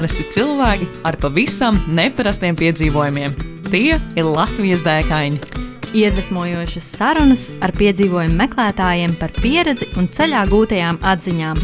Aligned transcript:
Parasti 0.00 0.24
cilvēki 0.32 0.86
ar 1.04 1.16
pavisam 1.20 1.76
neparastiem 1.92 2.56
piedzīvojumiem. 2.56 3.34
Tie 3.66 3.98
ir 4.00 4.24
Latvijas 4.24 4.80
dēkaini. 4.80 5.36
Iedvesmojošas 5.92 6.86
sarunas 6.94 7.42
ar 7.60 7.74
piedzīvojumu 7.76 8.38
meklētājiem 8.38 9.12
par 9.20 9.34
pieredzi 9.36 9.90
un 10.00 10.08
ceļā 10.08 10.46
gūtajām 10.48 11.02
atziņām. 11.04 11.60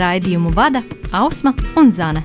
Raidījumu 0.00 0.54
vada 0.56 0.80
Ausma 1.12 1.52
un 1.76 1.92
Zane. 1.92 2.24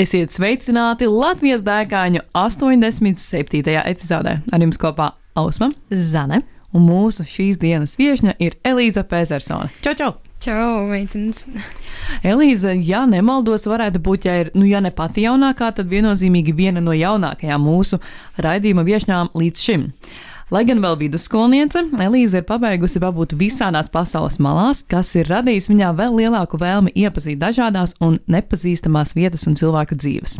Esiet 0.00 0.32
sveicināti 0.32 1.12
Latvijas 1.12 1.60
dēkaņu 1.68 2.24
87. 2.32 3.80
epizodē. 3.84 4.38
Ar 4.48 4.64
jums 4.64 4.80
kopā 4.80 5.12
Ausma 5.36 5.74
Zane. 5.92 6.46
Un 6.74 6.86
mūsu 6.88 7.26
šīs 7.28 7.60
dienas 7.62 7.96
viesņa 8.00 8.36
ir 8.42 8.58
Elīza 8.66 9.06
Petersone. 9.08 9.72
Čau, 9.84 9.94
čau! 9.98 10.14
Čau, 10.42 10.84
meitenes. 10.86 11.46
Elīza, 12.30 12.74
ja 12.76 13.06
nemaldos, 13.08 13.64
varētu 13.66 14.02
būt, 14.04 14.28
ja 14.28 14.36
ir, 14.44 14.52
nu, 14.54 14.66
ja 14.68 14.82
ne 14.84 14.92
pati 14.94 15.24
jaunākā, 15.24 15.72
tad 15.78 15.88
viennozīmīgi 15.90 16.52
viena 16.54 16.82
no 16.84 16.94
jaunākajām 16.94 17.64
mūsu 17.64 17.98
raidījuma 18.44 18.84
viesņām 18.86 19.32
līdz 19.34 19.64
šim. 19.68 19.86
Lai 20.54 20.62
gan 20.62 20.78
vēl 20.78 20.94
vidusskolniece, 21.00 21.80
Elīze 22.04 22.38
ir 22.38 22.44
pabeigusi 22.46 23.00
pabūt 23.02 23.32
visādās 23.34 23.88
pasaules 23.90 24.36
malās, 24.38 24.84
kas 24.86 25.10
ir 25.18 25.26
radījis 25.32 25.66
viņā 25.72 25.88
vēl 25.98 26.20
lielāku 26.20 26.60
vēlmi 26.62 26.92
iepazīt 26.94 27.40
dažādās 27.40 27.96
un 28.04 28.20
nepazīstamās 28.30 29.16
vietas 29.18 29.48
un 29.50 29.58
cilvēku 29.58 29.98
dzīves. 29.98 30.38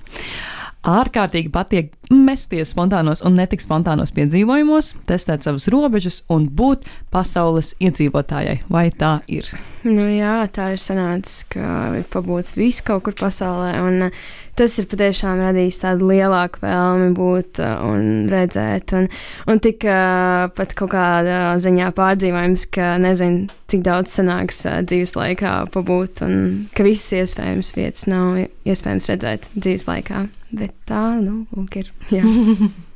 Ārkārtīgi 0.86 1.50
patīk 1.50 1.88
mesties 2.14 2.70
spontānos 2.70 3.18
un 3.26 3.34
netik 3.34 3.62
spontānos 3.62 4.12
piedzīvojumos, 4.14 4.92
testēt 5.08 5.42
savas 5.42 5.66
robežas 5.72 6.20
un 6.30 6.46
būt 6.46 6.86
pasaules 7.10 7.72
iedzīvotājai. 7.82 8.60
Vai 8.70 8.86
tā 8.94 9.16
ir? 9.26 9.50
Nu, 9.82 10.06
jā, 10.06 10.44
tā 10.54 10.72
ir 10.76 10.82
sanācis, 10.82 11.42
ka 11.50 11.96
ir 11.98 12.06
pabūts 12.12 12.54
viss 12.54 12.84
kaut 12.86 13.02
kur 13.06 13.18
pasaulē. 13.18 13.72
Un, 13.82 14.06
uh, 14.06 14.22
tas 14.54 14.78
ir 14.78 14.86
patiešām 14.90 15.42
radījis 15.42 15.82
tādu 15.82 16.12
lielāku 16.12 16.62
vēlmi 16.62 17.10
būt 17.18 17.60
uh, 17.62 17.82
un 17.90 18.30
redzēt. 18.30 18.94
Un, 18.94 19.10
un 19.50 19.62
tik 19.62 19.82
uh, 19.90 20.46
pat 20.54 20.78
kaut 20.78 20.94
kādā 20.94 21.42
ziņā 21.62 21.90
pārdzīvojums, 21.98 22.70
ka 22.78 22.94
nezinu, 23.02 23.50
cik 23.70 23.82
daudz 23.86 24.14
sanāks 24.20 24.62
dzīves 24.86 25.18
laikā 25.18 25.58
pabūt, 25.74 26.22
un 26.26 26.40
ka 26.78 26.86
visas 26.86 27.10
iespējamas 27.24 27.74
vietas 27.74 28.06
nav 28.10 28.44
iespējams 28.46 29.14
redzēt 29.16 29.54
dzīves 29.58 29.90
laikā. 29.90 30.26
Bet 30.56 30.76
tā, 30.88 31.06
nu, 31.20 31.44
lūk, 31.56 31.80
ir. 31.82 31.92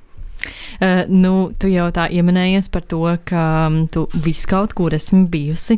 Uh, 0.80 1.04
nu, 1.22 1.50
tu 1.60 1.68
jau 1.68 1.90
tā 1.92 2.06
ieminējies 2.12 2.70
par 2.72 2.86
to, 2.88 3.02
ka 3.28 3.42
um, 3.68 3.82
tu 3.92 4.06
visu 4.24 4.48
kaut 4.48 4.72
kur 4.76 4.94
esmu 4.96 5.26
bijusi. 5.28 5.76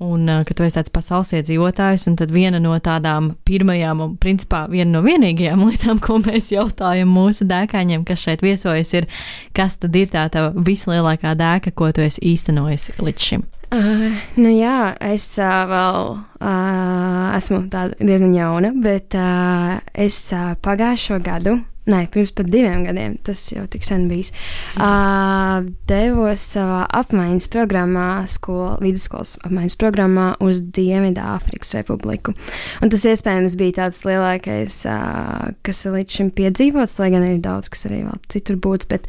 Un 0.00 0.24
uh, 0.32 0.40
ka 0.48 0.56
tu 0.56 0.64
esi 0.64 0.78
tāds 0.78 0.92
pasaules 0.92 1.30
iedzīvotājs, 1.36 2.08
un 2.08 2.16
tad 2.18 2.32
viena 2.32 2.58
no 2.62 2.72
tādām 2.80 3.34
pirmajām, 3.46 4.00
un 4.00 4.16
principā 4.20 4.64
viena 4.72 4.96
no 4.96 5.04
vienīgajām 5.04 5.62
lietām, 5.68 6.00
ko 6.02 6.18
mēs 6.24 6.50
jautājam 6.54 7.12
mūsu 7.14 7.46
dēkaņiem, 7.50 8.06
kas 8.08 8.24
šeit 8.24 8.44
viesojas, 8.44 8.94
ir, 8.96 9.08
kas 9.56 9.78
tad 9.78 9.96
ir 10.00 10.10
tā 10.10 10.26
tava 10.32 10.50
vislielākā 10.56 11.36
dēka, 11.38 11.76
ko 11.76 11.92
tu 11.94 12.06
esi 12.06 12.24
īstenojis 12.32 12.90
līdz 12.98 13.30
šim? 13.30 13.46
Uh, 13.70 14.18
nu 14.42 14.50
jā, 14.50 14.96
es 15.12 15.26
uh, 15.38 15.64
vēl 15.70 16.08
uh, 16.18 17.26
esmu 17.38 17.62
diezgan 17.70 18.32
jauna, 18.34 18.72
bet 18.74 19.14
uh, 19.14 19.78
es 19.94 20.24
uh, 20.34 20.56
pagājušo 20.58 21.20
gadu 21.22 21.60
Nē, 21.90 22.04
pirms 22.12 22.30
pat 22.36 22.48
diviem 22.52 22.84
gadiem, 22.84 23.14
tas 23.24 23.40
jau 23.50 23.64
tik 23.70 23.86
sen 23.86 24.04
bijis. 24.10 24.30
Uh, 24.76 25.64
devos 25.88 26.44
savā 26.52 26.82
apmaiņas 27.00 27.48
programmā, 27.50 28.06
skol, 28.30 28.76
vidusskolas 28.82 29.38
apmaiņas 29.46 29.78
programmā 29.80 30.26
uz 30.44 30.60
Dienvidāfrikas 30.76 31.72
Republiku. 31.78 32.36
Un 32.84 32.92
tas 32.92 33.06
iespējams 33.08 33.56
bija 33.58 33.78
tāds 33.80 34.04
lielākais, 34.06 34.82
uh, 34.92 35.50
kas 35.66 35.82
līdz 35.88 36.18
šim 36.20 36.32
piedzīvots, 36.36 36.98
lai 37.00 37.10
gan 37.16 37.26
ir 37.26 37.40
daudz, 37.42 37.72
kas 37.72 37.88
arī 37.88 38.04
vēl 38.04 38.20
citur 38.36 38.60
būts. 38.60 38.90
Bet, 38.90 39.08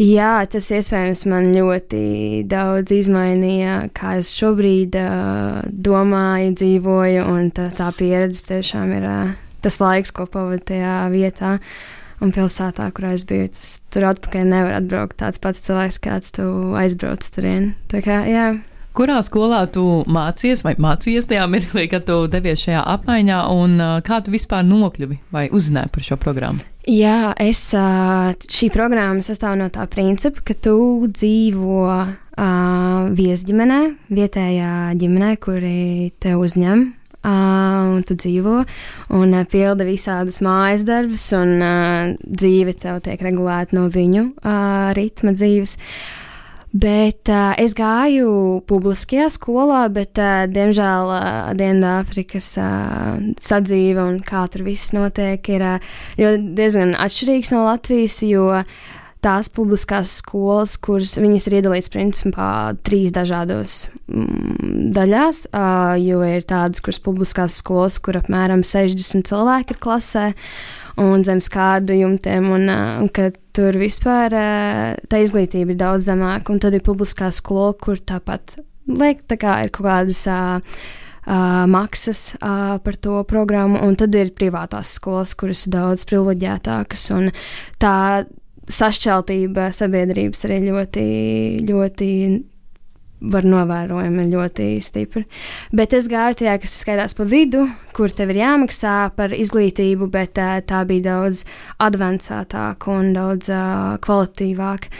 Jā, 0.00 0.40
tas 0.48 0.70
iespējams 0.72 1.26
man 1.28 1.50
ļoti 1.52 2.02
daudz 2.48 2.94
izmainīja, 2.96 3.90
kā 3.92 4.16
es 4.22 4.30
šobrīd 4.32 4.96
uh, 4.96 5.60
domāju, 5.68 6.54
dzīvoju, 6.56 7.26
un 7.28 7.50
tā, 7.52 7.68
tā 7.76 7.90
pieredze 7.98 8.40
tiešām 8.48 8.94
ir 8.96 9.04
uh, 9.04 9.34
tas 9.64 9.76
laiks, 9.82 10.14
ko 10.16 10.24
pavadu 10.24 10.64
tajā 10.72 10.96
vietā. 11.12 11.58
Un 12.22 12.30
pilsētā, 12.30 12.86
kur 12.94 13.08
es 13.10 13.24
biju, 13.26 13.48
tas 13.50 13.74
tur 13.90 14.06
atpakaļ 14.12 14.44
nevar 14.46 14.76
atbraukt 14.78 15.16
tāds 15.18 15.42
pats 15.42 15.64
cilvēks, 15.66 15.98
kāds 16.04 16.36
tu 16.36 16.44
aizbrauc 16.78 17.26
turien. 17.34 17.72
Tā 17.90 18.00
kā, 18.04 18.20
jā. 18.30 18.46
Kurā 18.94 19.18
skolā 19.26 19.64
tu 19.74 20.04
mācījies 20.06 20.62
vai 20.62 20.76
mācījies 20.78 21.26
tajā 21.28 21.48
mirklī, 21.50 21.88
kad 21.90 22.06
tu 22.06 22.22
devies 22.30 22.62
šajā 22.62 22.84
apmaiņā, 22.94 23.44
un 23.58 23.80
kā 24.06 24.22
tu 24.22 24.36
vispār 24.36 24.62
nokļuvi 24.68 25.18
vai 25.34 25.48
uzzināji 25.50 25.96
par 25.96 26.12
šo 26.12 26.20
programmu? 26.22 26.71
Jā, 26.90 27.30
es, 27.38 27.60
šī 27.70 28.68
programma 28.74 29.22
sastāv 29.22 29.54
no 29.60 29.68
tā 29.70 29.84
principa, 29.90 30.42
ka 30.42 30.56
tu 30.58 31.06
dzīvo 31.06 31.84
uh, 31.86 33.12
viesģimenē, 33.14 33.78
vietējā 34.10 34.72
ģimenē, 34.98 35.36
kuri 35.42 36.10
te 36.18 36.34
uzņem 36.38 36.90
Uh, 37.22 37.94
un 37.94 38.00
tu 38.02 38.16
dzīvo 38.18 38.64
un 39.14 39.34
uh, 39.38 39.44
pildi 39.46 39.84
visādus 39.86 40.40
mājas 40.42 40.82
darbus, 40.82 41.28
un 41.38 41.52
uh, 41.62 42.08
dzīve 42.18 42.74
tev 42.82 42.98
tiek 43.04 43.22
regulēta 43.22 43.76
no 43.78 43.84
viņu 43.94 44.24
uh, 44.42 44.88
ritma 44.98 45.30
dzīves. 45.36 45.76
Bet 46.72 47.28
uh, 47.28 47.52
es 47.60 47.74
gāju 47.76 48.62
publiskajā 48.64 49.26
skolā, 49.34 49.82
bet, 49.92 50.16
uh, 50.16 50.46
diemžēl, 50.48 51.10
uh, 51.12 51.50
Dienvidāfrikas 51.58 52.48
uh, 52.56 53.18
sadzīve 53.36 54.00
un 54.00 54.22
kā 54.24 54.46
tur 54.48 54.64
viss 54.64 54.94
notiek, 54.96 55.44
ir 55.52 55.66
uh, 55.68 55.92
diezgan 56.16 56.94
atšķirīgs 56.96 57.52
no 57.52 57.66
Latvijas, 57.66 58.22
jo 58.24 58.48
tās 59.22 59.52
publiskās 59.52 60.16
skolas, 60.22 60.78
kuras 60.80 61.18
viņas 61.20 61.50
ir 61.50 61.58
iedalītas 61.60 61.92
principā 61.92 62.48
trīs 62.88 63.12
dažādos 63.14 63.76
mm, 64.08 64.88
daļās, 64.96 65.44
uh, 65.52 65.92
jo 66.00 66.24
ir 66.24 66.48
tādas, 66.48 66.80
kuras 66.80 67.02
publiskās 67.04 67.60
skolas, 67.60 68.00
kur 68.00 68.16
apmēram 68.18 68.64
60 68.64 69.28
cilvēki 69.28 69.76
ir 69.76 69.84
klasē. 69.84 70.30
Un 71.00 71.22
zem 71.24 71.38
skārdu 71.40 71.94
jumtiem, 71.96 72.50
un, 72.52 72.66
un 72.68 73.06
ka 73.12 73.30
tur 73.56 73.76
vispār 73.80 74.34
tā 75.08 75.22
izglītība 75.22 75.74
ir 75.74 75.80
daudz 75.80 76.08
zemāka. 76.08 76.54
Un 76.54 76.60
tad 76.62 76.76
ir 76.76 76.84
publiskā 76.86 77.30
skola, 77.34 77.72
kur 77.78 78.00
tāpat 78.00 78.56
liek, 78.88 79.22
tā 79.28 79.38
kā 79.40 79.62
ir 79.66 79.72
kaut 79.74 79.88
kādas 79.90 80.26
Uh, 81.22 81.68
maksas 81.70 82.34
uh, 82.42 82.80
par 82.82 82.96
to 82.98 83.20
programmu, 83.30 83.78
un 83.86 83.94
tad 83.94 84.10
ir 84.18 84.32
privātās 84.34 84.96
skolas, 84.96 85.36
kuras 85.38 85.68
ir 85.68 85.70
daudz 85.76 86.02
privileģētākas. 86.10 87.04
Tā 87.78 87.92
sašķeltība 88.66 89.68
sabiedrības 89.70 90.42
arī 90.48 90.56
ļoti, 90.64 91.04
ļoti 91.68 92.08
var 93.30 93.46
novērojami 93.46 94.26
ļoti 94.32 94.68
stipri. 94.82 95.24
Bet 95.74 95.94
es 95.96 96.08
gāju 96.10 96.40
tajā, 96.42 96.56
kas 96.62 96.76
skaitās 96.82 97.14
pa 97.18 97.26
vidu, 97.28 97.66
kur 97.96 98.10
tev 98.10 98.32
ir 98.32 98.42
jāmaksā 98.42 98.96
par 99.16 99.34
izglītību, 99.36 100.08
bet 100.12 100.34
tā, 100.38 100.50
tā 100.66 100.82
bija 100.88 101.10
daudz 101.10 101.44
advancētāka 101.82 102.90
un 102.92 103.12
daudz 103.16 103.52
uh, 103.52 103.94
kvalitīvāka. 104.02 104.90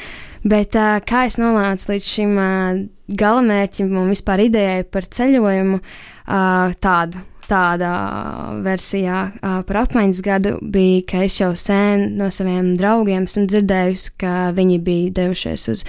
Bet 0.42 0.78
uh, 0.78 0.96
kā 1.06 1.26
es 1.30 1.38
nonācu 1.38 1.92
līdz 1.92 2.06
šim 2.14 2.38
uh, 2.38 2.80
galamērķim 3.18 3.92
un 3.98 4.14
vispār 4.14 4.46
idejai 4.46 4.82
par 4.90 5.06
ceļojumu, 5.18 5.82
uh, 5.82 6.74
tādu 6.82 7.26
tāda 7.48 7.90
versijā 8.64 9.18
par 9.40 9.78
apmaiņas 9.82 10.22
gadu 10.24 10.54
bija, 10.62 11.02
ka 11.08 11.22
es 11.26 11.38
jau 11.40 11.50
sen 11.58 12.08
no 12.18 12.30
saviem 12.34 12.72
draugiem 12.78 13.26
esmu 13.28 13.46
dzirdējusi, 13.50 14.14
ka 14.22 14.34
viņi 14.56 14.78
bija 14.84 15.12
devušies 15.20 15.68
uz 15.72 15.84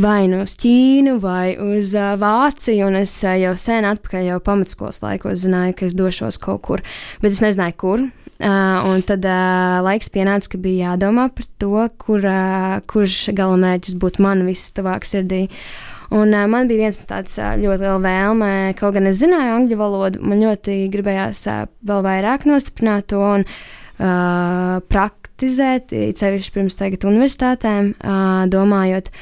vai 0.00 0.28
nu 0.30 0.42
uz 0.44 0.56
Ķīnu 0.60 1.18
vai 1.22 1.56
uz 1.60 1.92
Vāciju, 1.94 2.88
un 2.88 3.00
es 3.02 3.16
jau 3.24 3.52
sen 3.58 3.88
atpakaļ 3.88 4.30
jau 4.32 4.40
pamatskolas 4.44 5.02
laikos 5.04 5.44
zināju, 5.44 5.76
ka 5.78 5.86
es 5.88 5.98
došos 5.98 6.40
kaut 6.42 6.64
kur, 6.66 6.84
bet 7.22 7.36
es 7.36 7.44
nezināju, 7.44 7.78
kur. 7.80 8.08
Uh, 8.40 8.80
un 8.88 9.02
tad 9.04 9.26
uh, 9.28 9.82
laiks 9.84 10.08
pienāca, 10.08 10.54
ka 10.54 10.58
bija 10.64 10.94
jādomā 10.94 11.26
par 11.36 11.44
to, 11.60 11.74
kur, 12.00 12.24
uh, 12.24 12.78
kurš 12.88 13.34
galamērķis 13.36 13.98
būtu 14.00 14.24
man 14.24 14.46
vistuvāk 14.46 15.04
sirdī. 15.04 15.42
Uh, 15.50 15.89
Un 16.10 16.34
uh, 16.34 16.46
man 16.50 16.66
bija 16.66 16.88
viens 16.88 17.00
tāds 17.06 17.36
uh, 17.38 17.52
ļoti 17.54 17.84
liels 17.84 18.02
vēlme, 18.02 18.50
kaut 18.78 18.96
gan 18.96 19.06
es 19.06 19.20
zināju 19.20 19.56
angļu 19.56 19.78
valodu, 19.78 20.22
man 20.26 20.42
ļoti 20.42 20.76
gribējās 20.90 21.44
uh, 21.46 21.60
vēl 21.86 22.02
vairāk 22.06 22.46
nostiprināt 22.50 23.06
to 23.12 23.20
un 23.22 23.46
uh, 23.46 24.80
praktizēt, 24.90 25.94
cevišķi 26.18 26.54
pirms 26.56 26.78
tagad 26.80 27.06
universitātēm, 27.06 27.92
uh, 27.94 28.42
domājot. 28.50 29.12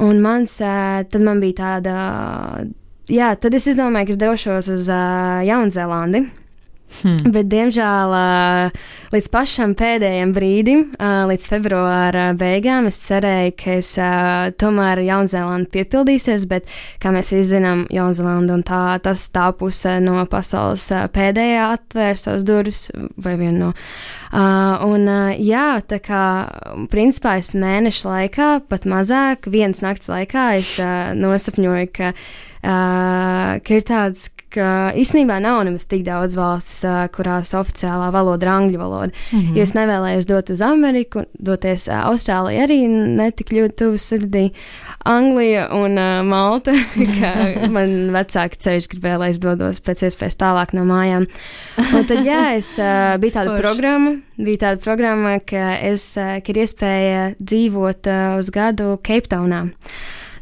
Un 0.00 0.22
mans, 0.24 0.56
uh, 0.64 1.02
tad 1.12 1.26
man 1.26 1.44
bija 1.44 1.58
tāda, 1.60 1.96
jā, 3.12 3.34
tad 3.36 3.58
es 3.58 3.68
izdomāju, 3.68 4.08
ka 4.08 4.16
es 4.16 4.22
došos 4.24 4.72
uz 4.78 4.88
uh, 4.88 5.42
Jaunzēlandi. 5.44 6.24
Hmm. 7.02 7.30
Bet, 7.36 7.52
diemžēl, 7.52 8.16
uh, 8.16 8.88
līdz 9.10 9.28
pašam 9.32 9.74
pēdējiem 9.78 10.32
brīdim, 10.36 10.84
līdz 11.30 11.48
februāra 11.50 12.28
beigām, 12.38 12.86
es 12.90 13.00
cerēju, 13.06 13.54
ka 13.58 13.76
es 13.80 13.92
tomēr 14.60 15.02
Jaunzēlanda 15.06 15.70
piepildīsies, 15.74 16.46
bet, 16.50 16.70
kā 17.02 17.12
mēs 17.14 17.32
visi 17.34 17.56
zinām, 17.56 17.84
Jaunzēlanda 17.90 18.56
un 18.58 18.64
tā, 18.66 18.84
tas 19.02 19.26
tā 19.34 19.50
puse 19.58 19.98
no 20.04 20.22
pasaules 20.30 20.86
pēdējā 21.14 21.68
atvērs 21.76 22.26
savus 22.28 22.46
durvis 22.46 22.88
vai 23.18 23.36
vienu 23.40 23.66
no. 23.66 23.74
Un, 24.30 25.08
jā, 25.42 25.68
tā 25.90 25.98
kā 26.04 26.24
principā 26.92 27.38
es 27.40 27.50
mēnešu 27.58 28.06
laikā, 28.06 28.50
pat 28.70 28.86
mazāk, 28.86 29.50
vienas 29.50 29.82
nakts 29.82 30.10
laikā, 30.10 30.52
es 30.60 30.76
nosapņoju, 31.18 31.88
ka, 31.96 32.12
uh, 32.14 33.56
ka 33.58 33.74
ir 33.74 33.88
tāds, 33.88 34.28
ka 34.54 34.90
īstenībā 34.98 35.40
nav 35.42 35.64
nemaz 35.66 35.86
tik 35.90 36.04
daudz 36.06 36.36
valstis, 36.38 36.82
uh, 36.86 37.08
kurās 37.14 37.50
oficiālā 37.58 38.12
valoda 38.14 38.46
ir 38.46 38.52
angļu 38.54 38.78
valoda. 38.78 38.99
Mm 39.08 39.40
-hmm. 39.40 39.56
Jo 39.56 39.62
es 39.62 39.74
nevēlējos 39.74 40.26
dot 40.26 40.50
uz 40.50 40.60
Ameriku, 40.60 41.24
doties 41.38 41.88
uh, 41.88 42.06
Austrālijā 42.10 42.66
arī 42.66 42.88
netik 42.88 43.52
ļoti 43.52 43.74
tuvu 43.76 43.98
sirdī. 43.98 44.50
Anglija 45.04 45.68
un 45.72 45.96
uh, 45.96 46.20
Malta, 46.26 46.72
kā 47.20 47.32
man 47.76 48.10
vecāki 48.12 48.60
ceļš 48.60 48.88
gribēja, 48.92 49.18
lai 49.18 49.30
es 49.30 49.40
dodos 49.40 49.80
pēc 49.80 50.04
iespējas 50.08 50.36
tālāk 50.36 50.74
no 50.76 50.84
mājām. 50.84 51.26
Un 51.94 52.04
tad, 52.04 52.24
jā, 52.26 52.56
es 52.56 52.74
uh, 52.78 53.16
bija 53.22 53.40
tāda 53.40 53.56
programma, 53.56 54.18
bija 54.36 54.66
tāda 54.66 54.82
programma, 54.84 55.38
ka, 55.40 55.78
es, 55.80 56.04
uh, 56.20 56.36
ka 56.44 56.52
ir 56.52 56.62
iespēja 56.66 57.22
dzīvot 57.40 58.10
uh, 58.12 58.38
uz 58.38 58.50
gadu 58.54 58.98
Cape 59.02 59.32
Townā. 59.32 59.66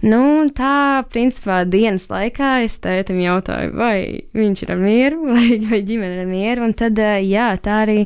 Nu, 0.02 0.46
tā, 0.54 1.02
principā, 1.11 1.64
dienas 1.66 2.06
laikā 2.11 2.61
es 2.62 2.76
tētim 2.82 3.19
jautāju, 3.19 3.72
vai 3.75 4.26
viņš 4.34 4.62
ir 4.62 4.76
mieru, 4.78 5.25
vai, 5.32 5.58
vai 5.70 5.81
ģimene 5.87 6.20
ir 6.22 6.28
mieru. 6.31 6.69
Un 6.69 6.75
tad, 6.78 6.99
jā, 7.26 7.49
tā 7.62 7.81
arī 7.87 8.04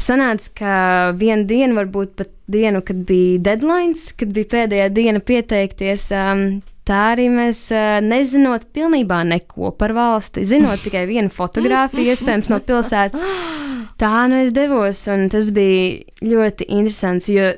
sanāca, 0.00 0.52
ka 0.58 0.76
vienu 1.18 1.46
dienu, 1.48 1.78
varbūt 1.78 2.14
pat 2.20 2.30
dienu, 2.50 2.82
kad 2.84 3.02
bija 3.08 3.42
deadlines, 3.50 4.10
kad 4.18 4.32
bija 4.36 4.52
pēdējā 4.58 4.92
diena 4.94 5.24
pieteikties. 5.24 6.10
Um, 6.14 6.46
Tā 6.84 6.98
arī 7.14 7.30
mēs 7.32 7.70
nezinot 8.04 8.66
pilnībā 8.76 9.22
neko 9.24 9.70
par 9.80 9.94
valsti, 9.96 10.42
zinot 10.44 10.82
tikai 10.84 11.06
vienu 11.08 11.30
fotografiju, 11.32 12.12
iespējams, 12.12 12.50
no 12.52 12.58
pilsētas. 12.60 13.24
Tā 14.02 14.26
nu 14.28 14.42
es 14.44 14.52
devos, 14.52 15.00
un 15.08 15.30
tas 15.32 15.48
bija 15.54 16.02
ļoti 16.20 16.66
interesants, 16.68 17.30
jo 17.32 17.54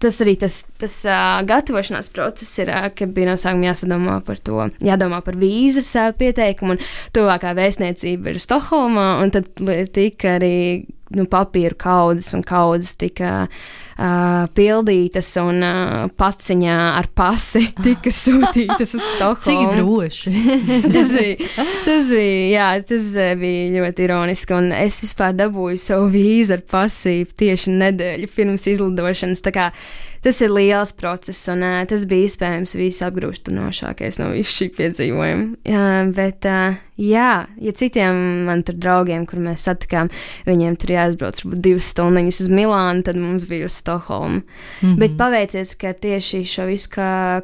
tas 0.00 0.18
arī 0.22 0.36
tas, 0.40 0.60
tas 0.80 0.94
uh, 1.08 1.40
gatavošanās 1.48 2.10
process 2.14 2.60
ir, 2.62 2.70
uh, 2.72 2.88
ka 2.94 3.08
bija 3.10 3.30
no 3.30 3.36
sākuma 3.40 3.70
jāsadomā 3.70 4.18
par 4.26 4.40
to, 4.44 4.66
jādomā 4.84 5.22
par 5.24 5.38
vīzas 5.40 5.88
uh, 5.98 6.10
pieteikumu, 6.16 6.76
un 6.76 7.16
tuvākā 7.16 7.54
vēstniecība 7.56 8.34
ir 8.34 8.42
Stokholmā, 8.42 9.08
un 9.24 9.32
tad 9.34 9.50
tika 9.96 10.36
arī 10.36 10.56
nu, 11.14 11.26
papīru 11.30 11.76
kaudzes 11.78 12.32
un 12.34 12.42
kaudzes 12.46 12.96
tika 12.98 13.32
uh, 13.46 14.46
pildītas, 14.56 15.30
un 15.42 15.62
uh, 15.62 16.06
paciņā 16.18 16.76
ar 16.96 17.08
pasi 17.16 17.66
tika 17.86 18.12
sūtītas 18.14 18.96
uz 18.98 19.06
Stokholmu. 19.12 19.68
Cik 19.68 19.76
droši! 19.76 20.34
tas, 20.96 21.12
bija, 21.14 21.50
tas, 21.86 22.10
bija, 22.10 22.42
jā, 22.50 22.68
tas 22.90 23.10
bija 23.40 23.70
ļoti 23.76 24.06
ironiski, 24.08 24.56
un 24.58 24.72
es 24.76 24.98
vispār 25.04 25.36
dabūju 25.38 25.82
savu 25.82 26.10
vīzu 26.14 26.56
ar 26.58 26.66
pasīvu 26.74 27.38
tieši 27.44 27.76
nedēļu 27.76 28.32
pirms 28.34 28.66
izlidošanas. 28.74 29.44
Tas 30.26 30.40
ir 30.42 30.50
liels 30.50 30.90
process, 30.98 31.44
un 31.52 31.60
uh, 31.62 31.84
tas 31.86 32.02
bija 32.10 32.26
iespējams 32.26 32.72
visapgrūtinošākais 32.74 34.16
no 34.18 34.32
visu 34.32 34.50
šī 34.56 34.66
piedzīvojuma. 34.74 35.44
Uh, 35.70 36.08
bet, 36.16 36.48
uh, 36.50 36.74
jā, 36.98 37.28
ja 37.62 37.74
citiem 37.78 38.18
man 38.48 38.64
tur 38.66 38.74
draugiem, 38.82 39.22
kur 39.30 39.38
mēs 39.44 39.68
satikām, 39.68 40.10
viņiem 40.48 40.74
tur 40.82 40.90
jāizbrauc 40.96 41.38
varbūt 41.44 41.62
divas 41.62 41.92
stundas 41.94 42.40
uz 42.42 42.50
Milānu, 42.50 43.04
tad 43.06 43.20
mums 43.22 43.46
bija 43.46 43.68
uz 43.70 43.76
Stokholmu. 43.78 44.40
Mm 44.40 44.88
-hmm. 44.88 44.96
Bet 45.04 45.14
paveicies, 45.20 45.76
ka 45.78 45.92
tieši 45.92 46.42
šo 46.44 46.66
visu 46.72 46.90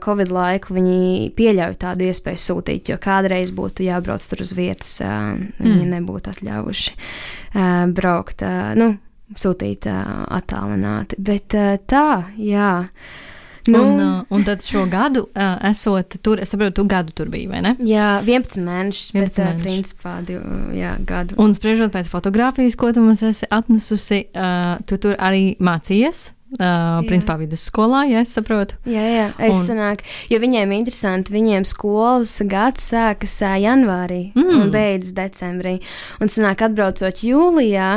Covid 0.05 0.34
laiku 0.34 0.75
viņi 0.75 1.31
pieļauj 1.38 1.79
tādu 1.79 2.11
iespēju 2.11 2.43
sūtīt, 2.49 2.90
jo 2.90 2.99
kādreiz 2.99 3.55
būtu 3.55 3.87
jābrauc 3.87 4.26
tur 4.29 4.43
uz 4.43 4.52
vietas, 4.58 4.99
uh, 5.00 5.38
viņi 5.62 5.87
mm. 5.87 5.94
nebūtu 5.94 6.34
atļāvuši 6.34 6.90
uh, 7.55 7.87
braukt. 7.94 8.43
Uh, 8.43 8.75
nu, 8.75 8.96
sūtīt 9.38 9.88
uh, 9.90 10.25
attālināti. 10.38 11.19
Bet 11.23 11.58
uh, 11.58 11.76
tā, 11.88 12.08
jā. 12.38 12.73
Nu, 13.70 13.79
un, 13.79 14.00
uh, 14.00 14.23
un 14.34 14.43
tad 14.43 14.64
šo 14.67 14.87
gadu, 14.90 15.29
uh, 15.38 15.55
esot 15.70 16.17
tur, 16.23 16.40
es 16.43 16.50
saprotu, 16.50 16.81
tu 16.81 16.84
gadu 16.90 17.14
tur 17.14 17.31
biji, 17.31 17.46
vai 17.50 17.61
ne? 17.62 17.76
Jā, 17.87 18.17
11 18.26 18.58
mēnešus, 18.67 19.12
11 19.14 19.23
bet 19.23 19.38
mēneši. 19.38 19.62
principā 19.62 20.14
div, 20.26 20.43
jā, 20.75 20.96
gadu. 21.06 21.38
Un 21.43 21.55
spriežot 21.55 21.94
pēc 21.94 22.11
fotografijas, 22.11 22.75
ko 22.79 22.90
tu 22.94 23.05
mums 23.05 23.23
esi 23.26 23.46
atnesusi, 23.55 24.25
uh, 24.34 24.81
tu 24.87 24.99
tur 25.02 25.19
arī 25.19 25.52
mācījies. 25.62 26.31
Uh, 26.52 26.99
principā 27.08 27.38
vidusskolā, 27.40 28.02
ja 28.11 28.20
es 28.20 28.34
saprotu. 28.37 28.76
Jā, 28.84 29.05
jā, 29.08 29.29
es 29.40 29.56
un... 29.56 29.62
sanāku, 29.70 30.05
jo 30.29 30.37
viņiem 30.43 30.75
interesanti, 30.76 31.32
viņiem 31.32 31.64
skolas 31.64 32.34
gads 32.44 32.90
sākas 32.93 33.38
janvārī 33.40 34.34
mm. 34.37 34.58
un 34.58 34.75
beidzas 34.75 35.14
decembrī. 35.17 35.79
Un 36.20 36.29
sanāk, 36.29 36.67
atbraucot 36.67 37.25
jūlijā, 37.25 37.88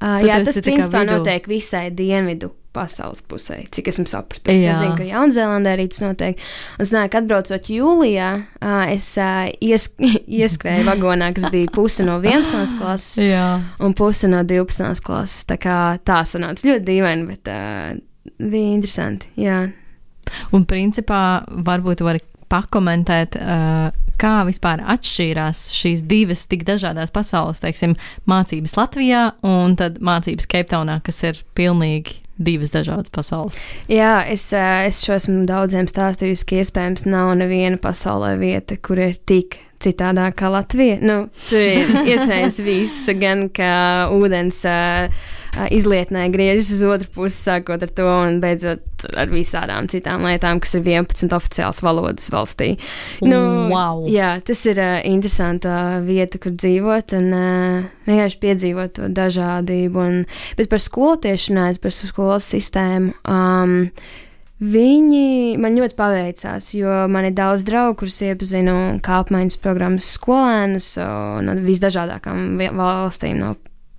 Uh, 0.00 0.16
jā, 0.24 0.40
tas 0.46 0.56
principā 0.64 1.04
notiek 1.04 1.44
visai 1.50 1.90
dienvidu 1.92 2.54
pasaules 2.72 3.22
pusē, 3.26 3.58
cik 3.74 3.90
esmu 3.90 4.06
sapratusi. 4.08 4.68
Es 4.70 4.78
zinu, 4.78 4.94
ka 4.98 5.06
Jaunzēlandē 5.06 5.72
arī 5.74 5.88
tas 5.90 6.02
notiek. 6.04 6.38
Un 6.78 6.84
es 6.86 6.92
nāku 6.94 7.18
atbraucot 7.18 7.70
jūlijā, 7.74 8.28
es 8.92 9.08
ies, 9.66 9.88
ieskrēju 10.40 10.86
vagonā, 10.86 11.32
kas 11.36 11.50
bija 11.52 11.72
puse 11.74 12.06
no 12.06 12.20
11. 12.22 12.76
klases 12.78 13.18
jā. 13.32 13.48
un 13.82 13.96
puse 13.98 14.30
no 14.30 14.44
12. 14.46 15.02
klases. 15.06 15.44
Tā 15.50 15.58
kā 15.60 15.76
tā 16.06 16.22
sanāca 16.28 16.70
ļoti 16.70 16.86
dīvaini, 16.86 17.28
bet 17.32 17.50
uh, 17.50 17.92
bija 18.38 18.74
interesanti. 18.78 19.32
Jā. 19.40 19.64
Un 20.54 20.66
principā 20.68 21.42
varbūt 21.50 22.04
var 22.06 22.20
pakomentēt, 22.50 23.38
uh, 23.40 23.90
kā 24.20 24.34
vispār 24.48 24.82
atšķīrās 24.96 25.68
šīs 25.76 26.02
divas 26.08 26.46
tik 26.50 26.66
dažādas 26.68 27.12
pasaules, 27.14 27.62
teiksim, 27.62 27.96
mācības 28.30 28.76
Latvijā 28.78 29.22
un 29.46 29.78
tad 29.80 30.00
mācības 30.04 30.50
Keiptaunā, 30.50 31.00
kas 31.06 31.22
ir 31.28 31.40
pilnīgi 31.58 32.18
divas 32.40 32.72
dažādas 32.72 33.12
pasaules. 33.12 33.58
Jā, 33.92 34.20
es, 34.28 34.46
uh, 34.56 34.84
es 34.88 35.02
šo 35.04 35.16
esmu 35.18 35.44
daudziem 35.48 35.88
stāstījusi, 35.90 36.46
ka 36.48 36.62
iespējams 36.62 37.08
nav 37.08 37.34
neviena 37.40 37.80
pasaulē 37.80 38.36
vieta, 38.40 38.80
kur 38.80 39.00
ir 39.00 39.18
tik 39.28 39.60
citādāk 39.84 40.38
kā 40.40 40.52
Latvija. 40.52 41.00
Nu, 41.02 41.20
tur 41.48 41.60
ir 41.64 41.92
iespējams 42.14 42.62
viss, 42.64 43.12
gan 43.20 43.48
kā 43.54 43.74
ūdens. 44.14 44.64
Uh, 44.68 45.36
izlietnē 45.70 46.28
griežas 46.30 46.70
uz 46.76 46.82
otru 46.86 47.08
pusi, 47.14 47.34
sākot 47.42 47.82
ar 47.82 47.90
to 47.94 48.06
un 48.06 48.38
beidzot 48.42 49.04
ar 49.18 49.30
visādām 49.32 49.88
citām 49.90 50.24
lietām, 50.28 50.60
kas 50.62 50.76
ir 50.78 50.86
11 50.86 51.34
oficiāls 51.34 51.82
valodas 51.82 52.30
valstī. 52.32 52.70
Nu, 53.24 53.40
wow. 53.72 54.04
Jā, 54.10 54.36
tas 54.46 54.62
ir 54.70 54.80
uh, 54.80 55.00
interesanta 55.08 55.74
vieta, 56.06 56.40
kur 56.42 56.54
dzīvot 56.54 57.16
un 57.18 57.28
uh, 57.34 57.90
vienkārši 58.06 58.40
piedzīvot 58.44 58.96
to 59.00 59.10
dažādību. 59.16 60.06
Un, 60.06 60.24
bet 60.58 60.70
par 60.72 60.82
skolu 60.82 61.20
tieši 61.26 61.54
runājot, 61.54 61.82
par 61.82 61.96
skolas 61.96 62.50
sistēmu. 62.54 63.14
Um, 63.26 63.78
Viņi 64.60 65.56
man 65.56 65.78
ļoti 65.78 65.96
paveicās, 65.96 66.66
jo 66.76 66.92
man 67.08 67.30
ir 67.30 67.32
daudz 67.32 67.64
draugu, 67.64 68.02
kurus 68.02 68.18
iepazinu 68.26 68.74
kā 69.04 69.22
apmaiņas 69.22 69.56
programmas 69.62 70.10
skolēnus 70.18 70.92
no 71.46 71.54
visdažādākām 71.64 72.60
valstīm 72.76 73.40
no, 73.40 73.54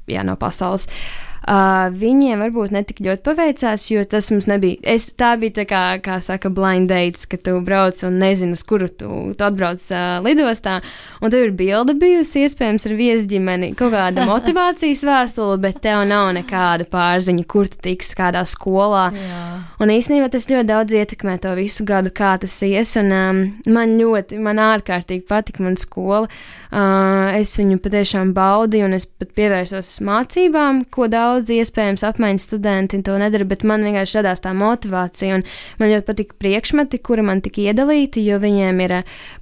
jā, 0.05 0.21
no 0.27 0.37
pasaules. 0.37 0.85
Uh, 0.85 1.30
Uh, 1.41 1.87
viņiem 1.97 2.37
varbūt 2.37 2.69
netik 2.69 2.99
ļoti 3.01 3.23
paveicās, 3.25 3.87
jo 3.89 4.03
tas 4.05 4.27
mums 4.29 4.45
nebija. 4.45 4.77
Es, 4.93 5.07
tā 5.17 5.31
bija 5.41 5.55
tā 5.55 5.63
kā, 5.65 5.81
kā 6.05 6.19
saka, 6.21 6.51
blind 6.53 6.91
dates, 6.91 7.25
ka 7.25 7.39
tu 7.41 7.55
brauc 7.65 7.97
un 8.05 8.19
nezini, 8.21 8.53
uz 8.53 8.61
kuru 8.67 8.85
tu, 8.93 9.09
tu 9.33 9.47
atbrauc 9.47 9.81
uh, 9.89 10.19
lidostā. 10.21 10.77
Un 11.17 11.33
tev 11.33 11.47
ir 11.47 11.55
bilde 11.57 11.95
bijusi, 11.97 12.43
iespējams, 12.45 12.85
ar 12.85 12.93
viesģimeni, 12.99 13.71
kaut 13.79 13.95
kāda 13.95 14.27
motivācijas 14.29 15.01
vēstule, 15.07 15.57
bet 15.65 15.81
tev 15.81 16.03
nav 16.11 16.29
nekāda 16.37 16.85
pārziņa, 16.93 17.47
kur 17.49 17.73
tu 17.73 17.81
tiks, 17.89 18.13
kādā 18.17 18.45
skolā. 18.45 19.07
Jā. 19.17 19.41
Un 19.81 19.95
īstenībā 19.97 20.29
tas 20.29 20.45
ļoti 20.45 20.69
daudz 20.69 20.93
ietekmē 20.93 21.39
to 21.41 21.57
visu 21.57 21.89
gadu, 21.89 22.13
kā 22.13 22.35
tas 22.37 22.61
ies. 22.69 22.93
Un 23.01 23.09
um, 23.17 23.43
man 23.65 23.97
ļoti, 23.97 24.37
man 24.37 24.61
ārkārtīgi 24.61 25.25
patika 25.25 25.65
mana 25.65 25.81
skola. 25.81 26.27
Uh, 26.71 27.33
es 27.35 27.51
viņu 27.59 27.81
patiešām 27.83 28.29
baudīju, 28.31 28.85
un 28.87 28.95
es 28.95 29.09
pat 29.09 29.33
pievērsos 29.35 29.97
mācībām, 30.07 30.85
ko 30.93 31.09
daudz 31.11 31.30
iespējams 31.39 32.03
apmaiņas 32.07 32.47
studenti 32.49 33.01
to 33.05 33.17
nedara, 33.21 33.47
bet 33.47 33.65
man 33.67 33.85
vienkārši 33.87 34.19
radās 34.19 34.43
tā 34.43 34.53
motivācija, 34.57 35.41
man 35.79 35.91
ļoti 35.93 36.07
patika 36.07 36.37
priekšmeti, 36.41 37.01
kuri 37.05 37.25
man 37.27 37.43
tika 37.45 37.63
iedalīti, 37.65 38.25
jo 38.27 38.39
viņiem 38.43 38.81
ir, 38.85 38.95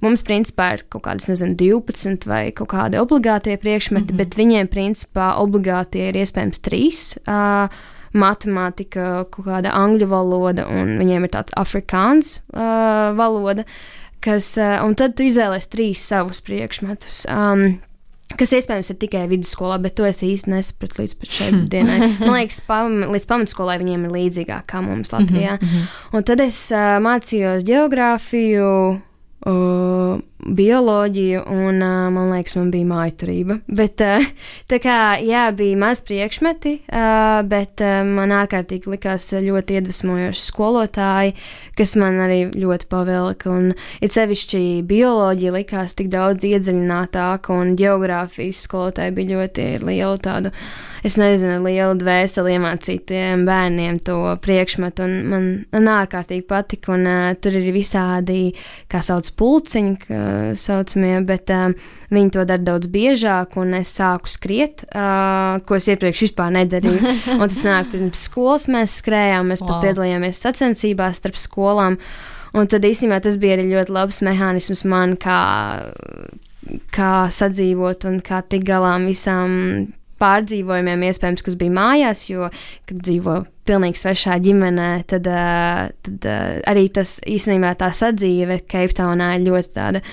mums 0.04 0.24
principā 0.26 0.72
ir 0.76 0.84
kaut 0.88 1.06
kādas, 1.08 1.30
nezinu, 1.32 1.56
12 1.60 2.26
vai 2.30 2.42
kaut 2.56 2.72
kādi 2.74 3.00
obligātie 3.00 3.56
priekšmeti, 3.60 4.12
mm 4.12 4.18
-hmm. 4.18 4.24
bet 4.24 4.36
viņiem 4.38 4.72
principā 4.72 5.34
obligātie 5.38 6.08
ir 6.08 6.20
iespējams 6.22 6.62
trīs. 6.62 7.16
Uh, 7.26 7.68
matemātika, 8.12 9.24
kaut 9.30 9.46
kāda 9.46 9.70
angļu 9.70 10.06
valoda, 10.10 10.66
un 10.66 10.98
viņiem 10.98 11.24
ir 11.24 11.30
tāds 11.30 11.52
afrikāns 11.54 12.40
uh, 12.50 13.14
valoda. 13.14 13.62
Uh, 13.62 14.00
kas, 14.20 14.56
eh, 14.58 14.78
un 14.84 14.96
tad 14.98 15.16
tu 15.16 15.26
izvēlējies 15.26 15.70
trīs 15.72 16.04
savus 16.12 16.42
priekšmetus. 16.44 17.24
Um, 17.32 17.80
Kas 18.38 18.52
iespējams 18.54 18.92
ir 18.92 18.98
tikai 19.00 19.24
vidusskolā, 19.30 19.80
bet 19.82 19.96
to 19.98 20.06
es 20.06 20.22
īsti 20.22 20.52
nesapratu 20.52 21.02
līdz 21.02 21.16
šai 21.26 21.48
hmm. 21.50 21.66
dienai. 21.72 21.98
Man 22.22 22.36
liekas, 22.36 22.60
pam, 22.66 23.00
līdz 23.10 23.28
pamatskolai 23.30 23.78
viņiem 23.82 24.06
ir 24.06 24.16
līdzīgāk 24.16 24.68
kā 24.70 24.82
mums 24.84 25.12
Latvijā. 25.14 25.56
Mm 25.58 25.68
-hmm. 25.68 25.86
Un 26.16 26.26
tad 26.28 26.40
es 26.44 26.58
uh, 26.70 26.98
mācījos 27.02 27.66
geogrāfiju, 27.66 29.00
uh, 29.46 30.18
bioloģiju, 30.40 31.42
un 31.52 31.82
uh, 31.84 32.08
man 32.12 32.30
liekas, 32.32 32.56
man 32.58 32.70
bija 32.72 32.88
mājturība. 32.88 33.58
Bet 33.68 34.02
uh, 34.04 34.24
tā 34.70 34.80
kā, 34.82 34.96
jā, 35.24 35.46
bija 35.56 35.78
maz 35.80 36.02
priekšmeti, 36.06 36.74
uh, 36.88 37.40
bet 37.48 37.82
uh, 37.84 38.00
man 38.08 38.34
ārkārtīgi 38.36 38.92
likās 38.94 39.30
ļoti 39.34 39.78
iedvesmojoši 39.80 40.44
skolotāji, 40.46 41.34
kas 41.78 41.96
man 42.00 42.20
arī 42.26 42.42
ļoti 42.56 42.90
pavilka. 42.92 43.52
Un 43.52 43.72
it 44.00 44.16
sevišķi 44.16 44.82
bioloģija 44.88 45.56
likās 45.56 45.96
tik 45.98 46.12
daudz 46.12 46.46
iedziļinātāka, 46.48 47.56
un 47.56 47.76
geogrāfijas 47.80 48.64
skolotāji 48.68 49.16
bija 49.16 49.40
ļoti 49.40 49.72
liela 49.84 50.16
tāda 50.20 50.54
es 51.06 51.16
nezinu, 51.20 51.58
liela 51.64 51.94
dvēseli 51.98 52.56
iemācīt 52.56 53.06
tiem 53.10 53.44
bērniem 53.48 54.00
to 54.04 54.16
priekšmetu, 54.44 55.06
man, 55.30 55.46
man 55.72 55.90
ārkārtīgi 55.94 56.44
patika, 56.48 56.94
un 56.96 57.06
uh, 57.08 57.30
tur 57.40 57.56
ir 57.60 57.70
visādi, 57.74 58.54
kā 58.90 59.02
sauc, 59.04 59.30
pulciņi, 59.40 59.94
kā 60.04 60.22
saucamie, 60.60 61.14
bet 61.28 61.52
uh, 61.54 61.70
viņi 62.12 62.34
to 62.36 62.46
dara 62.48 62.64
daudz 62.70 62.90
biežāk, 62.92 63.56
un 63.60 63.76
es 63.80 63.92
sāku 63.96 64.30
skriet, 64.30 64.84
uh, 64.90 65.60
ko 65.66 65.78
es 65.78 65.88
iepriekš 65.92 66.26
vispār 66.28 66.52
nedarīju. 66.58 67.14
Un 67.40 67.46
tas 67.46 67.62
nāk 67.66 67.92
pirms 67.94 68.26
skolas 68.28 68.68
mēs 68.70 68.98
skrējām, 69.00 69.52
mēs 69.52 69.64
wow. 69.64 69.72
pat 69.72 69.88
piedalījāmies 69.88 70.42
sacensībās 70.44 71.22
starp 71.22 71.38
skolām, 71.40 71.96
un 72.56 72.68
tad 72.70 72.84
īstenībā 72.84 73.22
tas 73.24 73.38
bija 73.40 73.56
arī 73.58 73.70
ļoti 73.70 73.96
labs 73.96 74.20
mehānisms 74.26 74.84
man, 74.88 75.16
kā 75.20 75.40
kā 76.94 77.14
sadzīvot 77.32 78.04
un 78.10 78.20
kā 78.24 78.42
tikt 78.46 78.68
galā 78.68 78.92
visām 79.02 79.90
pārdzīvojumiem, 80.20 81.06
iespējams, 81.08 81.44
kas 81.46 81.56
bija 81.60 81.76
mājās, 81.76 82.26
jo, 82.30 82.50
kad 82.88 83.00
dzīvo 83.06 83.40
pilnīgi 83.68 84.00
svešā 84.00 84.36
ģimenē, 84.42 84.90
tad, 85.10 85.30
tad 86.06 86.28
arī 86.70 86.88
tas 86.94 87.18
īstenībā 87.28 87.74
tā 87.80 87.92
sadzīve 87.96 88.62
Keiptaunā 88.70 89.34
ir 89.38 89.48
ļoti 89.48 89.74
tāda. 89.76 90.04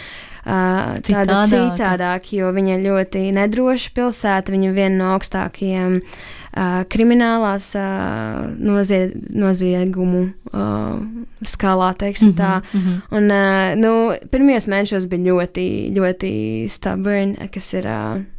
Uh, 0.47 0.97
tāda 1.03 1.41
citādāka, 1.51 2.31
jo 2.37 2.53
viņa 2.55 2.77
ir 2.77 2.85
ļoti 2.85 3.25
nedroša 3.35 3.91
pilsēta. 3.97 4.53
Viņa 4.53 4.69
ir 4.69 4.77
viena 4.77 4.95
no 4.95 5.09
augstākajiem 5.17 5.97
uh, 5.99 6.77
kriminālās 6.87 7.73
uh, 7.75 8.45
nozie, 8.55 9.09
noziegumu 9.35 10.23
uh, 10.53 11.01
skalā, 11.43 11.91
teiksim 11.99 12.31
mm 12.31 12.37
-hmm, 12.37 12.39
tā. 12.39 12.61
Mm 12.71 12.81
-hmm. 12.85 13.01
Un, 13.17 13.31
uh, 13.31 13.75
nu, 13.83 14.29
pirmajos 14.31 14.67
mēnešos 14.67 15.09
bija 15.11 15.33
ļoti, 15.33 15.67
ļoti 15.97 16.33
stubborn, 16.69 17.35
kas 17.51 17.73
ir. 17.73 17.85
Uh, 17.85 18.36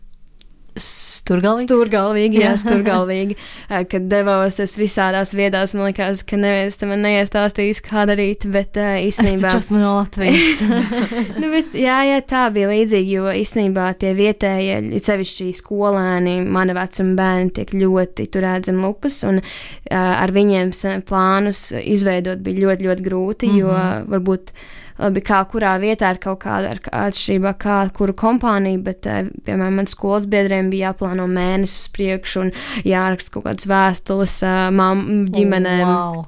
Sturgalvīgi. 0.84 1.68
Sturgalvīgi, 1.68 2.40
jā, 2.42 2.52
sturgalvīgi. 2.60 3.36
Kad 3.90 4.06
devos 4.10 4.58
es 4.62 4.76
visādās 4.78 5.34
vietās, 5.36 5.74
man 5.76 5.90
liekas, 5.90 6.22
ka 6.28 6.38
neviens 6.40 6.78
tam 6.80 6.94
neiestāstījis, 7.02 7.82
kā 7.84 8.04
darīt, 8.08 8.46
bet 8.52 8.78
uh, 8.80 8.96
īstenībā. 9.02 9.50
Tas 9.50 9.66
esmu 9.66 9.82
no 9.82 9.96
Latvijas. 9.98 10.62
nu, 11.40 11.50
bet, 11.52 11.76
jā, 11.78 11.98
jā, 12.08 12.22
tā 12.28 12.46
bija 12.54 12.70
līdzīgi, 12.72 13.18
jo 13.18 13.34
īstenībā 13.42 13.90
tie 14.00 14.14
vietējie, 14.18 14.80
sevišķi 15.08 15.50
skolēni, 15.60 16.40
mana 16.48 16.76
vecuma 16.78 17.16
bērni 17.18 17.54
tiek 17.60 17.76
ļoti 17.76 18.28
turēt 18.32 18.70
zem 18.70 18.82
lupas, 18.84 19.22
un 19.28 19.42
uh, 19.42 19.46
ar 19.94 20.34
viņiem 20.34 20.74
plānus 21.08 21.68
izveidot 21.78 22.42
bija 22.44 22.66
ļoti, 22.66 22.88
ļoti 22.88 23.08
grūti, 23.08 23.48
mm 23.48 23.54
-hmm. 23.54 23.62
jo 23.62 24.12
varbūt 24.14 24.52
labi, 24.98 25.22
kā 25.24 25.42
kurā 25.50 25.76
vietā 25.82 26.12
ir 26.14 26.22
kaut 26.22 26.40
kāda 26.44 26.74
atšķirība, 26.76 27.54
kā 27.60 27.78
kuru 27.96 28.14
kompāniju, 28.18 28.82
bet, 28.86 29.06
eh, 29.06 29.30
piemēram, 29.46 29.82
man 29.82 29.90
skolas 29.90 30.26
biedriem 30.30 30.70
bija 30.70 30.92
jāplāno 30.92 31.28
mēnesis 31.30 31.90
priekšu 31.94 32.46
un 32.46 32.50
jāraksta 32.84 33.36
kaut 33.36 33.48
kādas 33.48 33.68
vēstules 33.68 34.42
uh, 34.46 34.66
mam, 34.74 35.06
ģimenēm. 35.34 35.86
Oh, 35.86 35.94
wow. 36.16 36.26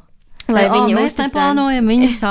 Lai 0.51 0.65
o, 0.67 0.73
viņi 0.75 0.97
mēs 0.97 1.13
uzticam. 1.13 1.29
neplānojam 1.29 1.91
viņus 1.91 2.23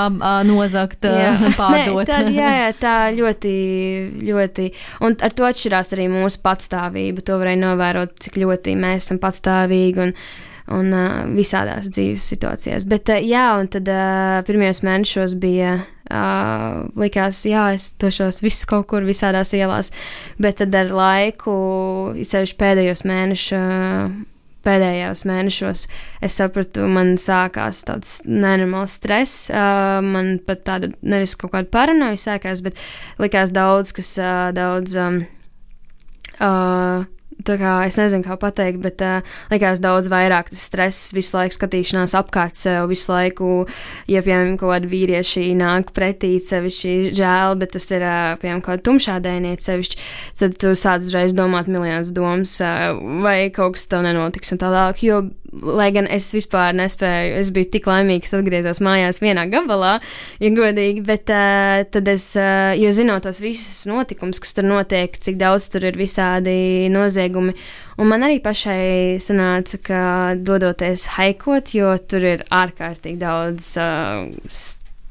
nozagt, 0.49 1.07
pārdot. 1.59 2.03
Nē, 2.03 2.05
tad, 2.09 2.29
jā, 2.35 2.49
jā, 2.57 2.67
tā 2.79 2.95
ļoti, 3.15 3.53
ļoti. 4.27 4.67
Un 5.07 5.15
ar 5.23 5.35
to 5.35 5.47
atšķirās 5.47 5.93
arī 5.95 6.09
mūsu 6.11 6.41
patstāvība. 6.43 7.23
To 7.27 7.39
varēja 7.41 7.63
novērot, 7.63 8.17
cik 8.23 8.41
ļoti 8.43 8.75
mēs 8.79 9.07
esam 9.07 9.21
patstāvīgi 9.23 10.03
un, 10.07 10.15
un 10.75 10.97
visādās 11.37 11.87
dzīves 11.91 12.27
situācijās. 12.33 12.87
Bet, 12.89 13.11
jā, 13.23 13.45
un 13.61 13.71
tad 13.71 13.89
pirmajos 14.49 14.83
mēnešos 14.87 15.37
bija 15.39 15.79
Uh, 16.09 16.87
likās, 16.97 17.43
jā, 17.45 17.67
es 17.77 17.91
došos 18.01 18.41
visu 18.41 18.65
kaut 18.69 18.87
kur, 18.89 19.05
visādās 19.05 19.53
ielās, 19.53 19.91
bet 20.41 20.57
tad 20.57 20.73
ar 20.73 20.89
laiku, 20.89 21.53
īpaši 22.17 22.55
pēdējos 22.57 23.05
mēnešos, 23.05 24.15
pēdējos 24.65 25.23
mēnešos, 25.29 25.83
es 26.25 26.39
sapratu, 26.41 26.87
man 26.89 27.13
sākās 27.21 27.83
tāds 27.87 28.17
nenormāls 28.25 28.97
stress. 28.97 29.47
Uh, 29.53 29.99
man 30.03 30.37
pat 30.45 30.65
tāda 30.67 30.89
nevis 31.01 31.37
kaut 31.39 31.53
kāda 31.53 31.69
paranoja 31.71 32.19
sākās, 32.19 32.63
bet 32.65 32.81
likās 33.21 33.53
daudz, 33.55 33.93
kas 33.95 34.15
uh, 34.17 34.49
daudz. 34.55 34.97
Um, 34.99 35.21
uh, 36.41 37.07
tā 37.45 37.55
kā 37.59 37.73
es 37.87 37.97
nezinu, 37.99 38.25
kā 38.25 38.35
pateikt, 38.39 38.81
bet 38.83 39.03
uh, 39.05 39.25
likās 39.51 39.81
daudz 39.83 40.09
vairāk 40.11 40.51
tas 40.51 40.63
stress, 40.69 41.13
visu 41.15 41.37
laiku 41.37 41.57
skatīšanās 41.57 42.15
apkārt 42.19 42.57
sev, 42.59 42.89
visu 42.91 43.11
laiku, 43.11 43.49
ja, 44.09 44.23
piemēram, 44.25 44.57
kaut 44.59 44.73
kādi 44.73 44.91
vīrieši 44.91 45.45
nāk 45.59 45.93
pretī, 45.95 46.35
sevišķi 46.43 47.13
žēl, 47.17 47.57
bet 47.61 47.75
tas 47.77 47.89
ir, 47.93 48.05
uh, 48.05 48.35
piemēram, 48.41 48.63
kaut 48.65 48.79
kāda 48.79 48.87
tumšā 48.89 49.19
dēnieta 49.25 49.69
sevišķi, 49.69 50.01
tad 50.41 50.57
tu 50.61 50.73
sāc 50.79 51.05
uzreiz 51.05 51.35
domāt 51.37 51.71
miljonus 51.71 52.13
domas, 52.15 52.57
uh, 52.63 52.91
vai 53.23 53.39
kaut 53.55 53.77
kas 53.77 53.87
tev 53.89 54.05
nenotiks 54.07 54.55
un 54.55 54.61
tā 54.61 54.69
tālāk, 54.69 55.03
jo 55.05 55.23
lai 55.51 55.89
gan 55.95 56.07
es 56.11 56.27
vispār 56.35 56.73
nespēju, 56.77 57.35
es 57.41 57.51
biju 57.55 57.69
tik 57.73 57.89
laimīga, 57.89 58.27
ka 58.27 58.39
atgriezos 58.39 58.81
mājās 58.85 59.21
vienā 59.23 59.45
gabalā, 59.51 59.97
ja 60.41 60.51
godīgi, 60.55 61.03
bet 61.05 61.31
uh, 61.33 61.83
tad 61.91 62.09
es, 62.11 62.31
uh, 62.39 62.71
jo 62.79 62.91
zinot 62.95 63.25
tos 63.25 63.41
visus 63.43 63.85
notikumus, 63.89 64.41
kas 64.43 64.55
tur 64.57 64.67
notiek, 64.69 65.17
cik 65.17 65.39
daudz 65.41 65.69
tur 65.73 65.87
ir 65.89 65.99
visādi 65.99 66.89
noziegumi, 66.93 67.55
un 67.99 68.11
man 68.11 68.25
arī 68.27 68.39
pašai 68.43 69.17
sanāca, 69.23 69.81
ka 69.83 70.03
dodoties 70.37 71.09
haikot, 71.17 71.73
jo 71.75 71.95
tur 72.09 72.27
ir 72.35 72.45
ārkārtīgi 72.53 73.19
daudz 73.21 73.73
uh, 73.81 74.27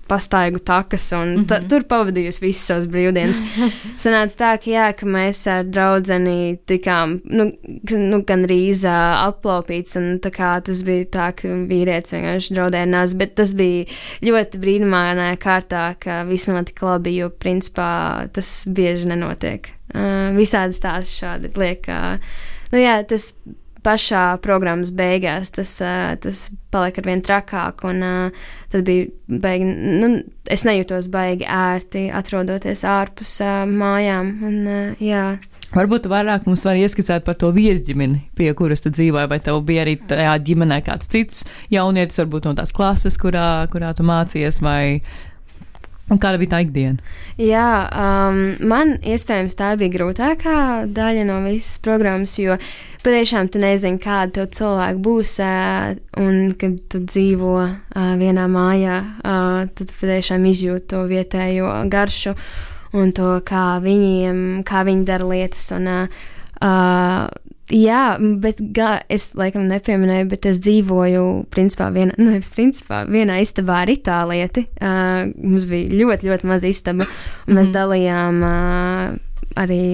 pastaigu 0.09 0.59
takas, 0.59 1.13
un 1.13 1.35
mm 1.37 1.45
-hmm. 1.45 1.69
tur 1.69 1.85
pavadījusi 1.89 2.41
visas 2.41 2.67
savas 2.67 2.87
brīvdienas. 2.87 3.43
Sanāca 4.03 4.37
tā, 4.37 4.51
ka, 4.63 4.71
jā, 4.71 4.87
ka 4.97 5.07
mēs 5.07 5.47
ar 5.51 5.65
draugu 5.65 5.99
tikām 6.67 7.21
nu, 7.25 7.53
nu, 7.91 8.23
gan 8.23 8.45
rīzā 8.45 8.97
aplaupīts, 9.29 9.97
un 9.97 10.19
tas 10.21 10.83
bija 10.83 11.05
tā, 11.05 11.33
ka 11.37 11.49
vīrietis 11.49 12.13
vienkārši 12.13 12.55
draudēja 12.55 12.87
nāz, 12.87 13.15
bet 13.15 13.35
tas 13.35 13.53
bija 13.53 13.85
ļoti 14.23 14.59
brīnumainā 14.59 15.37
kārtā, 15.37 15.95
ka 16.01 16.25
viss 16.25 16.49
notika 16.49 16.87
labi, 16.87 17.17
jo 17.17 17.31
principā 17.31 18.29
tas 18.33 18.65
bieži 18.67 19.09
nenotiek. 19.09 19.69
Uh, 19.95 20.37
visādi 20.37 20.77
stāsti 20.77 21.23
šādi 21.23 21.51
liek. 21.57 21.89
Uh, 21.89 22.19
nu, 22.73 22.79
jā, 22.79 22.99
tas 23.09 23.35
pašā 23.85 24.25
programmas 24.45 24.91
beigās 24.95 25.53
tas, 25.55 25.75
tas 26.23 26.47
palika 26.73 27.03
ar 27.03 27.09
vien 27.11 27.23
trakāk, 27.25 27.85
un 27.89 28.03
tad 28.73 28.85
bija 28.87 29.09
baigi, 29.29 29.69
nu, 30.03 30.11
es 30.51 30.65
nejūtos 30.69 31.11
baigi 31.13 31.47
ērti 31.49 32.09
atrodoties 32.15 32.85
ārpus 32.89 33.39
mājām, 33.71 34.35
un 34.49 34.59
jā. 35.03 35.29
Varbūt 35.69 36.07
vairāk 36.09 36.47
mums 36.49 36.63
var 36.65 36.79
ieskicēt 36.81 37.27
par 37.27 37.37
to 37.37 37.51
viesģimeni, 37.53 38.23
pie 38.39 38.49
kuras 38.57 38.81
tu 38.85 38.93
dzīvoji, 38.95 39.29
vai 39.29 39.41
tev 39.45 39.61
bija 39.69 39.85
arī 39.85 39.99
tajā 40.09 40.37
ģimenē 40.47 40.81
kāds 40.87 41.11
cits 41.13 41.43
jaunietis, 41.73 42.23
varbūt 42.23 42.49
no 42.49 42.55
tās 42.57 42.73
klases, 42.73 43.19
kurā, 43.21 43.67
kurā 43.73 43.93
tu 43.97 44.07
mācījies, 44.09 44.63
vai 44.65 45.03
Un 46.09 46.21
kāda 46.21 46.41
bija 46.41 46.55
tā 46.55 46.63
ikdiena? 46.65 47.03
Jā, 47.37 47.69
um, 47.93 48.39
man 48.69 48.95
iespējams 49.05 49.59
tā 49.59 49.75
bija 49.81 49.93
grūtākā 49.93 50.61
daļa 50.97 51.27
no 51.29 51.43
visas 51.45 51.77
programmas, 51.85 52.39
jo 52.41 52.57
patiešām 53.05 53.51
tu 53.53 53.61
nezini, 53.61 54.01
kāda 54.03 54.41
tev 54.41 54.49
cilvēka 54.57 55.03
būs, 55.05 55.35
un 56.23 56.39
kad 56.59 56.79
tu 56.93 57.03
dzīvo 57.05 57.53
vienā 58.21 58.47
mājā, 58.51 58.97
tad 59.23 59.93
patiešām 60.01 60.49
izjūti 60.49 60.89
to 60.95 61.05
vietējo 61.11 61.75
garšu 61.93 62.35
un 62.97 63.13
to, 63.13 63.35
kā 63.45 63.67
viņiem, 63.85 64.65
kā 64.67 64.83
viņi 64.89 65.05
dara 65.09 65.29
lietas. 65.29 65.69
Un, 65.77 65.93
uh, 65.93 67.29
Jā, 67.75 68.17
bet 68.41 68.61
gā, 68.73 68.95
es 69.13 69.29
laikam 69.37 69.67
nepieminēju, 69.69 70.29
bet 70.31 70.47
es 70.49 70.61
dzīvoju 70.65 71.25
principā, 71.53 71.91
vienā, 71.93 72.17
nu, 72.23 72.39
principā 72.55 73.03
vienā 73.09 73.41
istabā 73.45 73.83
ar 73.85 73.93
itālieti. 73.93 74.65
Uh, 74.81 75.29
mums 75.37 75.69
bija 75.69 75.91
ļoti, 75.93 76.31
ļoti 76.31 76.49
maza 76.49 76.71
istaba, 76.71 77.09
mēs 77.49 77.69
mm 77.69 77.77
dalījām 77.79 78.41
uh, 78.47 79.19
arī 79.61 79.85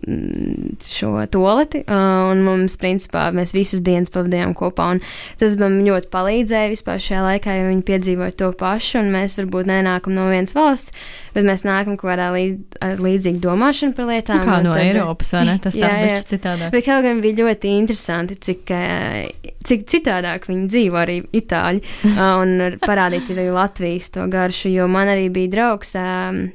šo 0.00 1.12
toleti, 1.28 1.82
un 1.92 2.40
mums, 2.46 2.76
principā, 2.80 3.26
mēs 3.36 3.52
visas 3.52 3.82
dienas 3.84 4.08
pavadījām 4.14 4.54
kopā, 4.56 4.86
un 4.94 5.00
tas 5.40 5.56
man 5.60 5.80
ļoti 5.84 6.08
palīdzēja 6.12 6.70
vispār 6.72 7.02
šajā 7.04 7.24
laikā, 7.26 7.56
jo 7.58 7.66
viņi 7.68 7.84
piedzīvoja 7.90 8.36
to 8.40 8.48
pašu, 8.56 9.02
un 9.02 9.10
mēs 9.12 9.36
varbūt 9.42 9.68
nenākam 9.68 10.14
no 10.16 10.24
vienas 10.30 10.56
valsts, 10.56 10.94
bet 11.34 11.44
mēs 11.46 11.66
nākam 11.66 11.98
kaut 12.00 12.08
kādā 12.14 12.30
līd, 12.32 12.78
ar 12.82 13.02
līdzīgu 13.02 13.42
domāšanu 13.44 13.94
par 13.98 14.08
lietām. 14.08 14.40
Kā 14.46 14.56
no 14.64 14.72
tad, 14.72 14.86
Eiropas, 14.86 15.34
vai 15.36 15.44
ne? 15.50 15.58
Tas 15.62 15.76
tā 15.76 15.92
bija 16.00 16.22
citādāk. 16.32 16.72
Bet 16.72 16.86
kaut 16.88 17.04
gan 17.06 17.20
bija 17.22 17.38
ļoti 17.44 17.74
interesanti, 17.76 18.38
cik, 18.48 18.72
cik 19.68 19.86
citādāk 19.90 20.48
viņi 20.48 20.66
dzīvo 20.72 20.96
arī 21.02 21.18
itāļi, 21.42 21.84
un 22.16 22.78
parādīt 22.82 23.30
arī 23.36 23.50
Latvijas 23.52 24.10
to 24.16 24.24
garšu, 24.32 24.72
jo 24.72 24.88
man 24.90 25.12
arī 25.12 25.28
bija 25.34 25.52
draugs 25.58 25.94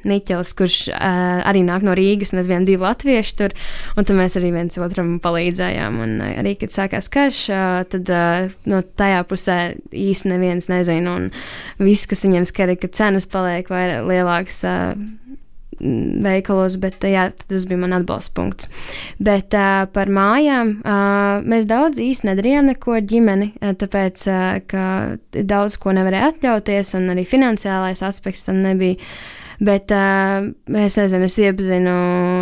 Miķels, 0.01 0.57
kurš 0.57 0.81
arī 0.97 1.61
nāk 1.67 1.85
no 1.85 1.93
Rīgas, 1.95 2.33
mēs 2.35 2.49
bijām 2.49 2.65
divi 2.67 2.83
latvieši 2.83 3.24
tur, 3.39 3.55
un 3.95 4.05
tad 4.07 4.15
mēs 4.19 4.37
arī 4.39 4.51
viens 4.55 4.79
otram 4.81 5.15
palīdzējām, 5.23 5.99
un 6.05 6.15
arī, 6.27 6.55
kad 6.61 6.75
sākās 6.75 7.09
karš, 7.13 7.41
tad 7.91 8.11
no 8.69 8.81
tajā 8.99 9.23
pusē 9.29 9.59
īsti 9.89 10.33
neviens 10.33 10.69
nezina, 10.71 11.17
un 11.17 11.31
viss, 11.81 12.07
kas 12.09 12.25
viņiem 12.27 12.45
skar, 12.49 12.73
ir, 12.73 12.81
ka 12.81 12.91
cenas 12.93 13.27
paliek 13.29 13.69
vai 13.73 13.87
lielākas 14.05 14.63
veikalos, 15.79 16.77
bet 16.79 17.03
jā, 17.03 17.27
tas 17.35 17.65
bija 17.67 17.79
mans 17.81 17.99
atbalsta 17.99 18.35
punkts. 18.37 18.69
Bet 19.19 19.55
uh, 19.57 19.85
par 19.91 20.11
mājām 20.13 20.77
uh, 20.79 21.43
mēs 21.45 21.67
daudz 21.69 21.99
īsti 22.01 22.29
nedarījām 22.31 22.71
neko 22.71 22.99
ģimeni, 23.03 23.51
uh, 23.59 23.73
tāpēc, 23.79 24.27
uh, 24.31 24.45
ka 24.69 24.85
daudz 25.35 25.79
ko 25.81 25.95
nevarēja 25.95 26.31
atļauties, 26.33 26.95
un 26.99 27.11
arī 27.15 27.25
finansiālais 27.27 28.03
aspekts 28.05 28.47
tam 28.47 28.63
nebija. 28.65 29.01
Bet 29.59 29.91
uh, 29.95 30.49
es 30.75 30.97
nezinu, 30.99 31.29
es 31.29 31.37
iepazinu 31.39 31.95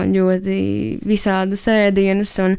ļoti 0.10 0.58
visādus 1.05 1.67
ēdienus, 1.70 2.34
un 2.41 2.55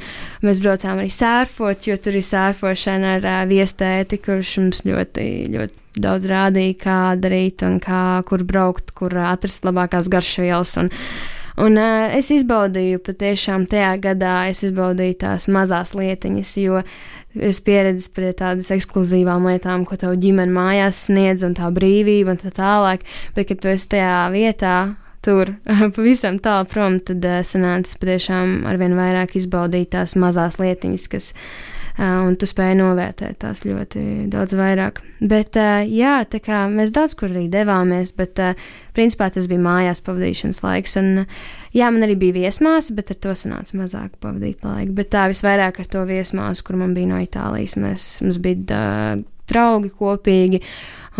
mēs 0.46 0.60
braucām 0.62 1.00
arī 1.02 1.10
sērfot, 1.10 1.88
jo 1.88 1.96
tur 1.98 2.18
ir 2.20 2.26
sērfošana 2.26 3.16
ar 3.18 3.26
uh, 3.26 3.40
viestēti, 3.50 4.20
kurš 4.22 4.58
mums 4.62 4.84
ļoti, 4.86 5.28
ļoti 5.54 6.02
daudz 6.04 6.28
rādīja, 6.30 6.76
kā 6.80 6.98
darīt 7.18 7.64
un 7.66 7.80
kā, 7.82 8.22
kur 8.28 8.44
braukt, 8.46 8.94
kur 8.94 9.14
atrast 9.24 9.66
labākās 9.66 10.10
garšvielas. 10.12 10.76
Un, 10.82 10.92
un 11.66 11.80
uh, 11.80 12.14
es 12.14 12.30
izbaudīju 12.34 13.02
patiešām 13.06 13.66
tajā 13.70 13.96
gadā, 14.06 14.36
es 14.52 14.62
izbaudīju 14.66 15.18
tās 15.26 15.50
mazās 15.50 15.96
lietiņas, 15.98 16.56
jo 16.62 16.84
es 17.34 17.60
pieredzu 17.64 18.10
pie 18.14 18.32
tādas 18.36 18.70
ekskluzīvām 18.74 19.46
lietām, 19.50 19.86
ko 19.88 19.98
tev 20.00 20.16
ģimene 20.22 20.54
mājās 20.54 21.06
sniedz, 21.08 21.44
un 21.46 21.56
tā 21.58 21.70
brīvība 21.74 22.34
un 22.34 22.42
tā 22.42 22.52
tālāk. 22.54 23.06
Bet, 23.36 23.48
kad 23.50 23.62
tu 23.62 23.72
esi 23.72 23.90
tajā 23.96 24.18
vietā, 24.34 24.76
tur 25.24 25.54
pavisam 25.96 26.38
tālu 26.42 26.68
prom, 26.70 26.98
tad 27.00 27.24
uh, 27.24 27.40
sanāca 27.46 28.00
patiešām 28.00 28.64
arvien 28.70 28.96
vairāk 28.98 29.36
izbaudīt 29.40 29.92
tās 29.96 30.16
mazās 30.20 30.60
lietiņas, 30.62 31.08
kas 31.12 31.32
un 31.98 32.34
tu 32.40 32.46
spēji 32.48 32.78
novērtēt 32.80 33.38
tās 33.44 33.62
ļoti 33.66 34.26
daudz 34.32 34.56
vairāk. 34.58 35.00
Bet, 35.20 35.58
jā, 35.90 36.14
tā 36.30 36.40
kā 36.42 36.64
mēs 36.72 36.94
daudz 36.94 37.14
kur 37.18 37.30
arī 37.30 37.46
devāmies, 37.52 38.10
bet 38.16 38.40
principā 38.96 39.30
tas 39.34 39.46
bija 39.50 39.62
mājās 39.62 40.02
pavadīšanas 40.06 40.62
laiks. 40.64 40.96
Un, 41.00 41.26
jā, 41.76 41.90
man 41.94 42.06
arī 42.06 42.16
bija 42.18 42.38
viesmāsa, 42.40 42.96
bet 42.96 43.14
ar 43.14 43.20
to 43.22 43.36
sanāca 43.38 43.78
mazāk 43.78 44.18
pavadīt 44.24 44.66
laiku. 44.66 44.96
Bet 44.98 45.12
tā 45.14 45.28
visvairāk 45.30 45.78
ar 45.84 45.92
to 45.92 46.02
viesmāsu, 46.08 46.66
kur 46.66 46.80
man 46.82 46.96
bija 46.98 47.12
no 47.12 47.22
Itālijas, 47.22 47.78
mēs, 47.78 48.08
mums 48.26 48.42
bija 48.42 48.82
draugi 49.50 49.92
kopīgi. 49.94 50.62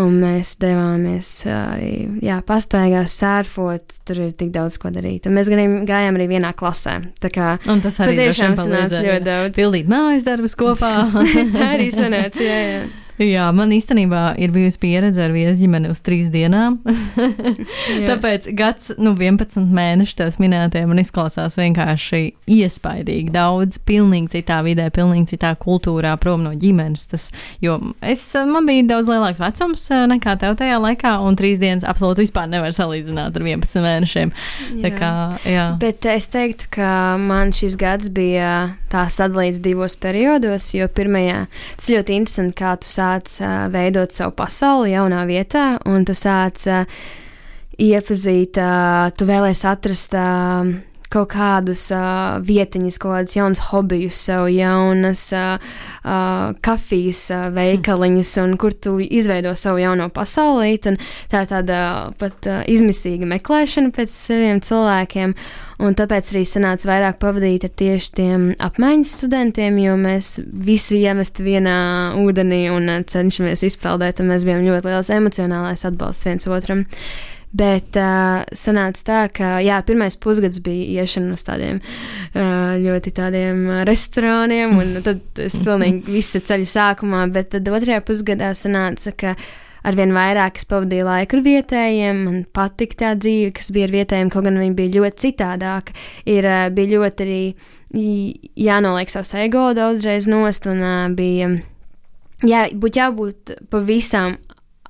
Un 0.03 0.17
mēs 0.19 0.57
devāmies 0.59 1.29
arī 1.47 1.93
jā, 2.25 2.41
pastaigās, 2.47 3.15
sērfot. 3.21 4.01
Tur 4.09 4.25
ir 4.27 4.33
tik 4.35 4.51
daudz 4.55 4.79
ko 4.83 4.91
darīt. 4.95 5.29
Un 5.31 5.39
mēs 5.39 5.51
gājām 5.53 6.19
arī 6.19 6.27
vienā 6.35 6.51
klasē. 6.59 6.97
Kā 7.35 7.55
un 7.71 7.85
tas 7.85 8.01
arī 8.03 8.19
tiešām 8.25 8.59
sanāca 8.59 9.05
ļoti 9.05 9.27
daudz. 9.29 9.55
Pildīt 9.55 9.91
mājas 9.91 10.27
darbus 10.27 10.59
kopā. 10.59 10.93
tā 11.55 11.71
arī 11.77 11.89
sanāca, 11.95 12.43
jā, 12.43 12.61
jā. 12.73 12.85
Jā, 13.23 13.47
man 13.55 13.71
īstenībā 13.71 14.33
ir 14.43 14.51
bijusi 14.51 14.81
pieredze 14.83 15.23
ar 15.23 15.31
viesģimeni 15.35 15.91
uz 15.93 16.01
trīs 16.03 16.33
dienām. 16.35 16.81
Tāpēc 18.09 18.49
gads, 18.59 18.91
nu, 18.99 19.13
11 19.15 19.69
mēneši 19.71 20.17
tās 20.19 20.41
minētajiem 20.43 20.91
man 20.91 20.99
izklausās 20.99 21.55
vienkārši 21.61 22.23
iespaidīgi. 22.51 23.31
Daudz, 23.35 23.79
pilnīgi 23.87 24.33
citā 24.33 24.59
vidē, 24.67 24.89
pilnīgi 24.95 25.37
citā 25.37 25.53
kultūrā, 25.61 26.17
prom 26.19 26.43
no 26.43 26.57
ģimenes. 26.59 27.07
Tas, 27.13 27.29
jo 27.63 27.77
es, 28.03 28.25
man 28.51 28.67
bija 28.67 28.89
daudz 28.97 29.13
lielāks 29.13 29.43
vecums 29.45 29.87
eh, 29.95 30.03
nekā 30.11 30.35
tev 30.43 30.59
tajā 30.59 30.81
laikā, 30.83 31.15
un 31.23 31.39
trīs 31.39 31.63
dienas 31.63 31.87
absolūti 31.87 32.27
vispār 32.27 32.51
nevar 32.51 32.75
salīdzināt 32.75 33.39
ar 33.39 33.47
11 33.47 33.87
mēnešiem. 33.87 34.35
Jā. 34.75 34.83
Tā 34.89 34.93
kā, 34.99 35.13
jā. 35.47 35.69
Bet 35.79 36.11
es 36.11 36.27
teiktu, 36.35 36.67
ka 36.81 36.91
man 37.23 37.55
šis 37.55 37.79
gads 37.79 38.11
bija 38.15 38.75
tā 38.91 39.07
sadalīts 39.11 39.63
divos 39.63 39.95
periodos, 40.03 40.73
jo 40.75 40.91
pirmajā 40.91 41.47
tas 41.79 41.95
ļoti 41.95 42.19
interesanti, 42.19 42.59
kā 42.59 42.75
tu 42.83 42.91
sāki 42.91 43.04
sāc 43.05 43.37
uh, 43.43 43.67
veidot 43.73 44.13
savu 44.15 44.35
pasauli 44.39 44.95
jaunā 44.95 45.25
vietā, 45.29 45.75
un 45.91 46.05
tu 46.09 46.17
sāc 46.17 46.65
uh, 46.71 46.85
iepazīt, 47.81 48.59
uh, 48.61 49.13
tu 49.17 49.29
vēlēsi 49.29 49.71
atrast. 49.71 50.17
Uh, 50.17 50.75
kaut 51.13 51.31
kādus 51.35 51.87
uh, 51.95 52.39
vietiņus, 52.45 52.99
kaut 53.03 53.15
kādus 53.17 53.37
jaunus 53.37 53.63
hobijus, 53.71 54.19
sev 54.27 54.47
jaunas 54.53 55.27
uh, 55.37 55.59
uh, 56.03 56.55
kafijas 56.65 57.27
uh, 57.35 57.49
veikaliņus, 57.55 58.33
un 58.45 58.57
kur 58.61 58.75
tu 58.75 58.97
izveido 59.03 59.55
savu 59.59 59.83
jauno 59.83 60.09
pasaulī. 60.15 60.77
Tā 60.83 60.97
ir 61.45 61.51
tāda 61.51 61.79
pat 62.21 62.49
uh, 62.51 62.63
izmisīga 62.71 63.29
meklēšana 63.37 63.95
pēc 63.95 64.15
saviem 64.15 64.65
cilvēkiem. 64.65 65.37
Un 65.85 65.97
tāpēc 65.99 66.29
arī 66.31 66.45
sanāca 66.47 66.87
vairāk 66.87 67.17
pavadīt 67.19 67.65
ar 67.67 67.73
tieši 67.75 68.13
tiem 68.15 68.45
apmaiņas 68.63 69.17
studentiem, 69.19 69.81
jo 69.83 69.97
mēs 69.99 70.37
visi 70.47 71.01
iemesti 71.03 71.43
vienā 71.43 71.77
ūdenī 72.23 72.69
un 72.71 72.87
cenšamies 73.11 73.67
izpeldēt, 73.67 74.23
un 74.23 74.31
mēs 74.31 74.47
bijām 74.47 74.63
ļoti 74.69 74.93
liels 74.93 75.11
emocionālais 75.19 75.83
atbalsts 75.91 76.31
viens 76.31 76.47
otram. 76.47 76.85
Uh, 76.87 77.34
Bet 77.55 77.95
uh, 77.95 78.43
sanāca 78.51 79.05
tā, 79.07 79.19
ka 79.31 79.49
jā, 79.63 79.77
pirmais 79.87 80.17
pusgads 80.19 80.59
bija 80.65 81.05
iešana 81.05 81.37
uz 81.37 81.45
tādiem 81.47 81.77
uh, 81.79 82.75
ļoti 82.83 83.13
tādiem 83.15 83.61
restorāniem, 83.87 84.75
un 84.83 84.97
tad 85.05 85.45
es 85.45 85.61
pilnīgi 85.63 86.17
visu 86.17 86.43
ceļu 86.43 86.67
sākumā, 86.67 87.29
bet 87.35 87.53
tad 87.55 87.71
otrajā 87.71 88.01
pusgadā 88.07 88.51
sanāca, 88.59 89.15
ka 89.15 89.37
arvien 89.87 90.15
vairāk 90.17 90.59
es 90.59 90.67
pavadīju 90.67 91.07
laiku 91.07 91.39
ar 91.39 91.45
vietējiem, 91.45 92.25
man 92.27 92.41
patika 92.57 93.01
tā 93.05 93.13
dzīve, 93.21 93.53
kas 93.59 93.71
bija 93.75 93.87
ar 93.87 93.95
vietējiem, 94.01 94.33
kaut 94.33 94.49
gan 94.49 94.59
viņi 94.59 94.77
bija 94.81 94.95
ļoti 94.97 95.25
citādāka. 95.29 95.95
Ir, 96.27 96.49
bija 96.75 96.97
ļoti 96.97 97.27
arī 97.29 97.43
jānoliek 98.65 99.13
savs 99.13 99.35
ego 99.39 99.69
daudzreiz 99.77 100.27
nost, 100.31 100.67
un 100.67 101.15
bija 101.15 101.53
jā, 102.43 102.67
būtu 102.73 103.01
jābūt 103.01 103.55
pavisam 103.71 104.39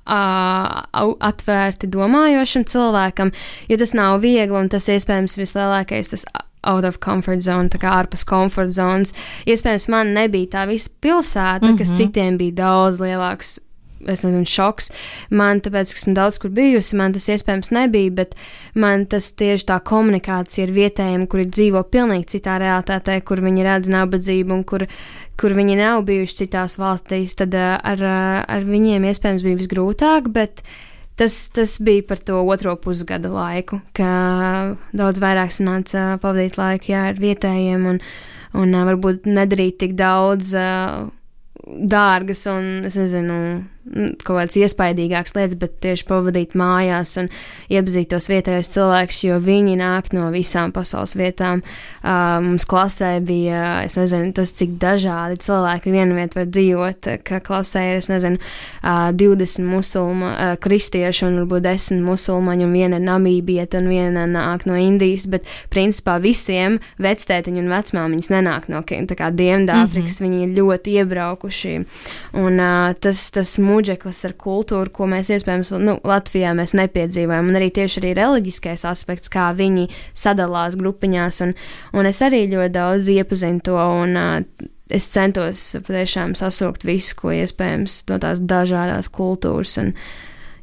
atvērti 0.05 1.89
domājošam 1.89 2.65
cilvēkam, 2.69 3.31
jo 3.69 3.77
tas 3.81 3.95
nav 3.97 4.19
viegli 4.21 4.57
un 4.57 4.69
tas 4.69 4.89
iespējams 4.91 5.39
vislielākais 5.39 6.11
tas 6.13 6.27
out 6.65 6.85
of 6.85 6.99
comfort 6.99 7.43
zone, 7.45 7.69
tā 7.69 7.79
kā 7.81 7.93
ārpus 8.01 8.25
komforta 8.27 8.73
zonas. 8.79 9.13
Iespējams, 9.49 9.87
man 9.93 10.15
nebija 10.17 10.51
tā 10.57 10.65
visa 10.69 10.89
pilsēta, 11.01 11.61
mm 11.61 11.71
-hmm. 11.71 11.77
kas 11.77 11.89
mhm. 11.89 11.97
citiem 11.97 12.37
bija 12.37 12.59
daudz 12.63 12.99
lielāks. 12.99 13.59
Es 14.05 14.21
nezinu, 14.23 14.45
šoks. 14.45 14.91
Man, 15.29 15.61
tāpēc, 15.61 15.93
ka 15.93 15.97
esmu 15.97 16.13
daudz 16.13 16.37
kur 16.37 16.49
bijusi, 16.49 16.95
man 16.95 17.13
tas 17.13 17.29
iespējams 17.29 17.71
nebija, 17.71 18.11
bet 18.11 18.35
man 18.75 19.05
tas 19.05 19.31
tieši 19.31 19.65
tā 19.65 19.79
komunikācija 19.79 20.67
ar 20.67 20.73
vietējiem, 20.75 21.27
kuri 21.27 21.45
dzīvo 21.45 21.83
pilnīgi 21.83 22.25
citā 22.35 22.59
realitātē, 22.59 23.21
kur 23.21 23.41
viņi 23.41 23.63
redz 23.63 23.89
nabadzību 23.89 24.53
un 24.53 24.63
kur 24.63 24.85
kur 25.39 25.55
viņi 25.57 25.77
nav 25.79 26.03
bijuši 26.07 26.43
citās 26.43 26.77
valstīs, 26.79 27.35
tad 27.39 27.55
uh, 27.57 27.75
ar, 27.79 28.01
uh, 28.01 28.41
ar 28.47 28.67
viņiem 28.67 29.07
iespējams 29.09 29.45
bija 29.45 29.59
visgrūtāk, 29.59 30.29
bet 30.35 30.63
tas, 31.19 31.35
tas 31.55 31.77
bija 31.83 32.05
par 32.07 32.21
to 32.23 32.39
otro 32.43 32.75
pusgadu 32.79 33.33
laiku, 33.33 33.81
ka 33.97 34.09
daudz 34.95 35.21
vairāk 35.23 35.53
sanāca 35.55 36.15
pavadīt 36.23 36.59
laiku 36.59 36.93
jā, 36.93 37.09
ar 37.11 37.21
vietējiem 37.21 37.87
un, 37.93 38.01
un 38.55 38.73
uh, 38.75 38.87
varbūt 38.91 39.29
nedarīt 39.29 39.79
tik 39.83 39.95
daudz 39.99 40.55
dārgas 41.65 42.45
un, 42.51 42.67
es 42.87 42.97
nezinu, 42.99 43.39
kaut 43.85 44.39
kādas 44.39 44.57
iespaidīgākas 44.57 45.35
lietas, 45.37 45.57
bet 45.61 45.75
tieši 45.83 46.07
pavadīt 46.09 46.55
mājās 46.57 47.11
un 47.21 47.29
iepazīt 47.69 48.09
tos 48.09 48.25
vietējos 48.31 48.71
cilvēkus, 48.73 49.19
jo 49.27 49.37
viņi 49.43 49.75
nāk 49.77 50.09
no 50.15 50.31
visām 50.33 50.73
pasaules 50.73 51.13
vietām. 51.17 51.61
Uh, 52.01 52.41
mums 52.41 52.65
klasē 52.69 53.19
bija, 53.25 53.83
es 53.85 53.97
nezinu, 53.99 54.31
tas, 54.37 54.53
cik 54.57 54.75
dažādi 54.81 55.37
cilvēki 55.45 55.93
vienā 55.93 56.17
vietā 56.17 56.41
var 56.41 56.49
dzīvot, 56.49 57.09
ka 57.25 57.39
klasē 57.45 57.83
ir, 57.91 58.01
es 58.01 58.09
nezinu, 58.09 58.41
uh, 58.81 59.11
20 59.13 59.69
musulma, 59.69 60.33
uh, 60.33 60.55
kristieši 60.61 61.27
un 61.29 61.39
varbūt 61.43 61.67
10 61.67 62.01
musulmaņi 62.05 62.65
un 62.65 62.73
viena 62.73 62.99
ir 63.01 63.05
namībieta 63.05 63.83
un 63.83 63.91
viena 63.93 64.25
nāk 64.29 64.65
no 64.69 64.79
Indijas, 64.81 65.27
bet 65.29 65.45
principā 65.73 66.17
visiem 66.21 66.79
vectētiņi 67.01 67.61
un 67.61 67.71
vecmāmiņas 67.73 68.33
nenāk 68.33 68.69
no 68.73 68.81
Dienvidāfrikas, 68.85 70.19
mm 70.19 70.25
-hmm. 70.25 70.31
viņi 70.31 70.43
ir 70.43 70.51
ļoti 70.57 70.93
iebraukuši. 71.01 71.73
Un 72.41 72.59
uh, 72.59 72.93
tas, 72.99 73.29
tas 73.31 73.57
mūs 73.59 73.74
mūģeklis 73.75 74.23
ar 74.29 74.35
kultūru, 74.39 74.91
ko 74.95 75.09
mēs 75.11 75.29
iespējams 75.35 75.73
nu, 75.83 75.97
Latvijā 76.07 76.55
mēs 76.57 76.75
nepiedzīvojam, 76.79 77.51
un 77.51 77.59
arī 77.59 77.71
tieši 77.75 78.01
arī 78.01 78.13
reliģiskais 78.17 78.85
aspekts, 78.89 79.31
kā 79.31 79.51
viņi 79.57 79.89
sadalās 80.17 80.77
grupiņās, 80.79 81.41
un, 81.45 81.53
un 81.93 82.09
es 82.09 82.21
arī 82.25 82.45
ļoti 82.51 82.73
daudz 82.75 83.11
iepazinu 83.11 83.63
to, 83.65 83.75
un 83.75 84.15
uh, 84.19 84.69
es 84.93 85.09
centos 85.11 85.71
patiešām 85.87 86.35
sasaukt 86.37 86.85
visu, 86.85 87.17
ko 87.19 87.33
iespējams 87.33 88.03
no 88.11 88.21
tās 88.21 88.41
dažādās 88.41 89.09
kultūras, 89.13 89.77
un 89.81 89.93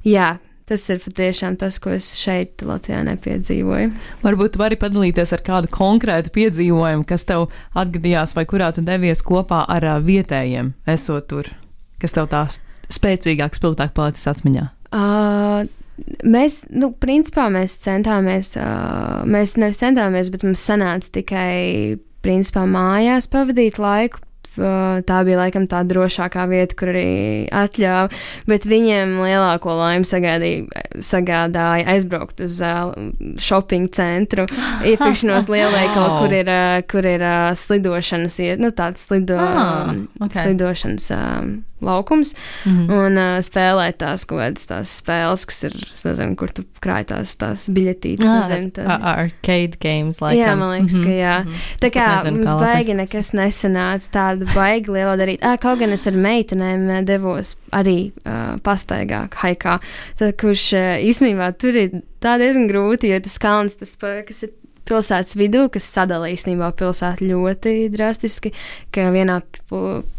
jā, 0.07 0.37
tas 0.69 0.85
ir 0.95 1.01
patiešām 1.03 1.59
tas, 1.61 1.79
ko 1.83 1.93
es 1.97 2.13
šeit 2.19 2.63
Latvijā 2.67 3.03
nepiedzīvoju. 3.09 3.93
Varbūt 4.23 4.59
vari 4.61 4.79
padalīties 4.81 5.35
ar 5.35 5.43
kādu 5.45 5.71
konkrētu 5.75 6.33
piedzīvojumu, 6.35 7.07
kas 7.09 7.27
tev 7.29 7.49
atgadījās 7.75 8.37
vai 8.39 8.47
kurā 8.49 8.71
tu 8.75 8.85
devies 8.87 9.25
kopā 9.27 9.65
ar 9.69 9.89
vietējiem, 10.07 10.75
esot 10.95 11.29
tur, 11.33 11.51
kas 12.03 12.15
tev 12.17 12.31
tā 12.33 12.47
spēcīgāk, 12.93 13.57
spilgtāk 13.59 13.95
palicis 13.97 14.29
atmiņā. 14.33 14.67
Uh, 14.93 15.71
Mēs, 16.25 16.63
nu, 16.73 16.89
principā 16.99 17.45
mēs 17.53 17.77
centāmies, 17.85 18.55
uh, 18.59 19.21
mēs 19.29 19.53
nevis 19.61 19.83
centāmies, 19.83 20.31
bet 20.33 20.43
mums 20.43 20.65
sanāca 20.65 21.11
tikai, 21.21 21.99
principā, 22.25 22.65
mājās 22.67 23.29
pavadīt 23.31 23.77
laiku 23.79 24.23
tā 24.53 25.23
bija 25.25 25.39
laikam 25.41 25.67
tā 25.69 25.83
drošākā 25.89 26.45
vieta, 26.51 26.77
kur 26.77 26.91
arī 26.93 27.49
atļāva. 27.49 28.11
Bet 28.49 28.67
viņiem 28.69 29.17
lielāko 29.23 29.75
laimi 29.79 30.09
sagādīja, 30.09 30.85
sagādāja 31.01 31.87
aizbraukt 31.95 32.43
uz 32.45 32.59
uh, 32.61 32.93
shopping 33.41 33.89
centru, 33.93 34.47
iepirkšanos 34.91 35.49
lielveikalu, 35.49 36.21
kur 36.21 36.37
ir, 36.37 36.53
uh, 36.53 36.79
kur 36.89 37.09
ir 37.09 37.25
uh, 37.25 37.51
slidošanas, 37.57 38.41
nu, 38.61 38.73
tāds 38.77 39.09
slido, 39.09 39.39
ah, 39.41 39.95
okay. 40.21 40.43
slidošanas. 40.43 41.11
Um, 41.17 41.53
laukums 41.83 42.35
mm 42.65 42.91
un 42.93 43.19
uh, 43.19 43.39
spēlēt 43.45 43.99
tās 44.03 44.25
kaut 44.29 44.41
kādas 44.43 44.69
tās 44.69 44.93
spēles, 45.01 45.45
kas 45.49 45.63
ir, 45.69 45.77
es 45.95 46.05
nezinu, 46.05 46.37
kur 46.39 46.51
tu 46.55 46.65
krāj 46.83 47.07
tās, 47.11 47.35
tās 47.41 47.69
biļetītes. 47.73 48.27
Ah, 48.27 48.43
nezinu, 48.51 48.73
tad... 48.77 48.91
Arcade 49.13 49.79
games, 49.83 50.21
laikam. 50.23 50.41
Jā, 50.41 50.55
man 50.59 50.73
liekas, 50.75 50.99
mm 50.99 51.01
-hmm. 51.01 51.05
ka 51.05 51.11
jā. 51.11 51.37
Mm 51.39 51.51
-hmm. 51.51 51.81
Tā 51.83 51.91
kā 51.97 52.07
nezinu, 52.17 52.37
mums 52.39 52.63
baigi 52.63 52.95
nekas 52.95 53.33
nesanāca 53.33 54.11
tādu 54.19 54.49
baigi 54.55 54.93
lielo 54.93 55.17
darīt. 55.17 55.43
Ah, 55.43 55.59
kaut 55.59 55.79
gan 55.79 55.93
es 55.93 56.07
ar 56.07 56.13
meitenēm 56.13 57.05
devos 57.05 57.57
arī 57.73 58.13
uh, 58.27 58.59
pastaigā, 58.63 59.29
haikā, 59.43 59.79
tad, 60.19 60.37
kurš 60.41 60.73
uh, 60.73 60.97
īstenībā 61.01 61.53
tur 61.59 61.77
ir 61.77 62.03
tā 62.21 62.39
diezgan 62.39 62.69
grūti, 62.69 63.09
jo 63.13 63.21
tas 63.21 63.39
kalns, 63.39 63.77
tas, 63.77 63.97
kas 64.27 64.43
ir 64.43 64.51
pilsētas 64.93 65.37
vidū, 65.41 65.67
kas 65.73 65.89
sadala 65.89 66.29
īstenībā 66.33 66.69
pilsētu 66.77 67.27
ļoti 67.31 67.75
drastiski, 67.93 68.53
ka 68.95 69.09
vienā 69.15 69.41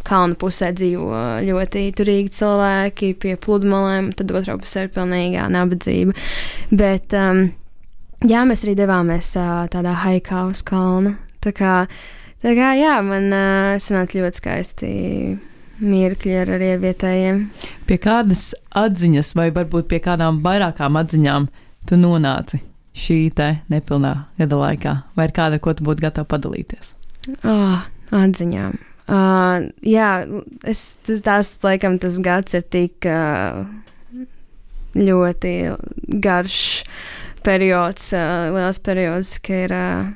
kalnu 0.08 0.38
pusē 0.42 0.72
dzīvo 0.76 1.22
ļoti 1.48 1.86
turīgi 1.98 2.34
cilvēki 2.40 3.14
pie 3.22 3.36
pludmalēm, 3.44 4.12
tad 4.18 4.34
otrā 4.34 4.58
pusē 4.62 4.88
ir 4.88 4.94
pilnīgā 4.96 5.46
nabadzība. 5.54 6.18
Bet, 6.74 7.14
um, 7.18 7.46
jā, 8.26 8.44
mēs 8.50 8.66
arī 8.66 8.76
devāmies 8.82 9.34
uh, 9.38 9.64
tādā 9.72 9.96
haikā 10.04 10.48
uz 10.50 10.66
kalnu. 10.66 11.16
Tā 11.44 11.54
kā, 11.56 11.78
tā 12.44 12.58
kā 12.58 12.74
jā, 12.80 12.98
man 13.06 13.30
uh, 13.30 13.74
sanāca 13.84 14.20
ļoti 14.20 14.42
skaisti 14.42 14.92
mirkļi 15.84 16.36
ar, 16.42 16.54
arī 16.58 16.74
ar 16.76 16.84
vietējiem. 16.84 17.42
Pie 17.90 17.98
kādas 18.02 18.52
atziņas, 18.80 19.34
vai 19.38 19.50
varbūt 19.56 19.90
pie 19.92 20.02
kādām 20.04 20.42
vairākām 20.46 21.00
atziņām 21.02 21.50
tu 21.90 22.00
nonāci? 22.00 22.62
Šī 22.94 23.20
te 23.36 23.50
nepilnā 23.74 24.14
gada 24.40 24.60
laikā? 24.60 24.96
Vai 25.18 25.28
ir 25.30 25.36
kāda, 25.36 25.60
ko 25.62 25.74
tu 25.76 25.86
būtu 25.88 26.06
gatava 26.06 26.30
padalīties? 26.30 26.94
Oh, 27.44 27.84
atziņām. 28.14 28.78
Uh, 29.04 29.68
jā, 29.84 30.24
es, 30.70 30.94
tās 31.04 31.52
laikam 31.64 31.98
tas 32.00 32.22
gads 32.24 32.56
ir 32.56 32.64
tik 32.72 33.08
uh, 33.10 33.66
ļoti 34.96 35.54
garš 36.24 36.60
periods, 37.44 38.14
uh, 38.16 38.48
liels 38.56 38.80
periods, 38.84 39.36
ka 39.44 39.64
ir 39.66 39.76
uh, 39.76 40.12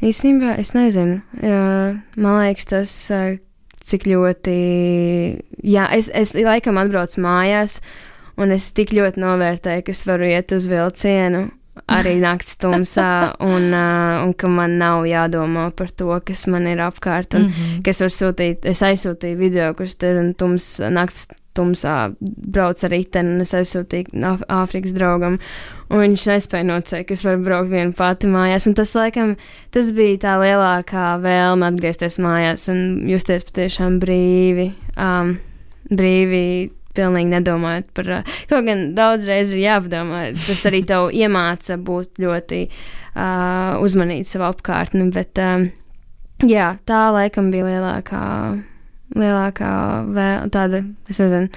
īstenībā, 0.00 0.56
es 0.62 0.72
nezinu, 0.72 1.20
uh, 1.42 1.98
man 2.16 2.38
liekas 2.40 2.70
tas, 2.70 2.94
uh, 3.12 3.34
cik 3.82 4.06
ļoti, 4.08 4.56
jā, 5.66 5.88
es, 5.92 6.08
es 6.16 6.32
laikam 6.38 6.80
atbraucu 6.80 7.20
mājās, 7.20 7.82
un 8.40 8.54
es 8.56 8.70
tik 8.72 8.94
ļoti 8.96 9.20
novērtēju, 9.20 9.84
ka 9.84 9.92
es 9.92 10.06
varu 10.08 10.32
iet 10.32 10.54
uz 10.56 10.70
vilcienu 10.70 11.50
arī 11.88 12.16
naktas 12.26 12.58
tumsā, 12.62 13.10
un, 13.44 13.68
uh, 13.72 14.22
un 14.24 14.32
ka 14.38 14.50
man 14.52 14.78
nav 14.80 15.06
jādomā 15.08 15.70
par 15.76 15.90
to, 15.90 16.10
kas 16.24 16.46
man 16.46 16.66
ir 16.70 16.82
apkārt. 16.84 17.34
Un, 17.34 17.42
mm 17.42 17.52
-hmm. 17.52 17.82
Kas 17.84 18.00
var 18.00 18.10
sūtīt, 18.10 18.64
es 18.64 18.82
aizsūtīju 18.82 19.36
video, 19.36 19.74
kurš 19.74 19.96
tums, 20.36 20.80
naktas 20.90 21.28
tumsā 21.54 22.14
brauc 22.20 22.84
ar 22.84 22.90
riteni, 22.90 23.34
un 23.34 23.40
es 23.40 23.52
aizsūtīju 23.54 24.38
Āfrikas 24.48 24.94
draugam. 24.96 25.38
Un 25.92 26.00
viņš 26.00 26.26
nespēja 26.30 26.64
nocēt, 26.64 27.06
ka 27.06 27.12
es 27.12 27.24
varu 27.24 27.42
braukt 27.44 27.70
viena 27.70 27.92
pati 27.92 28.26
mājās. 28.26 28.66
Un 28.66 28.74
tas, 28.74 28.94
laikam, 28.96 29.36
tas 29.70 29.92
bija 29.92 30.16
tā 30.18 30.36
lielākā 30.40 31.20
vēlme 31.20 31.68
atgriezties 31.68 32.16
mājās 32.18 32.68
un 32.72 33.02
justies 33.08 33.44
patiešām 33.44 34.00
brīvi. 34.00 34.72
Um, 34.96 35.36
brīvi 35.92 36.70
pilnīgi 36.96 37.32
nedomājot 37.32 37.92
par 37.96 38.10
kaut 38.50 38.66
gan 38.68 38.90
daudzreiz 38.96 39.54
ir 39.54 39.62
jāpadomā. 39.64 40.24
Tas 40.46 40.64
arī 40.70 40.82
tev 40.88 41.10
iemāca 41.22 41.78
būt 41.80 42.22
ļoti 42.22 42.64
uh, 42.68 43.78
uzmanīt 43.82 44.30
savu 44.30 44.48
apkārtni, 44.50 45.08
bet 45.14 45.40
uh, 45.42 45.64
jā, 46.48 46.74
tā 46.88 47.06
laikam 47.14 47.52
bija 47.54 47.70
lielākā, 47.70 48.26
lielākā 49.16 49.72
vēl, 50.12 50.52
tāda, 50.52 50.84
es 51.10 51.22
nezinu. 51.22 51.50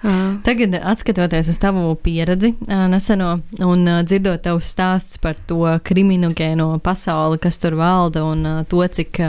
Uh. 0.00 0.38
Tagad, 0.40 0.72
skatoties 0.96 1.50
uz 1.52 1.58
tavu 1.60 1.90
pieredzi, 2.00 2.54
neseno 2.88 3.34
un 3.66 3.82
dzirdot 4.08 4.40
tavus 4.46 4.70
stāstus 4.72 5.20
par 5.20 5.36
to 5.44 5.66
kriminogēno 5.84 6.70
pasauli, 6.80 7.36
kas 7.42 7.60
tur 7.60 7.76
valda, 7.76 8.22
un 8.24 8.64
to, 8.70 8.80
cik 8.80 9.20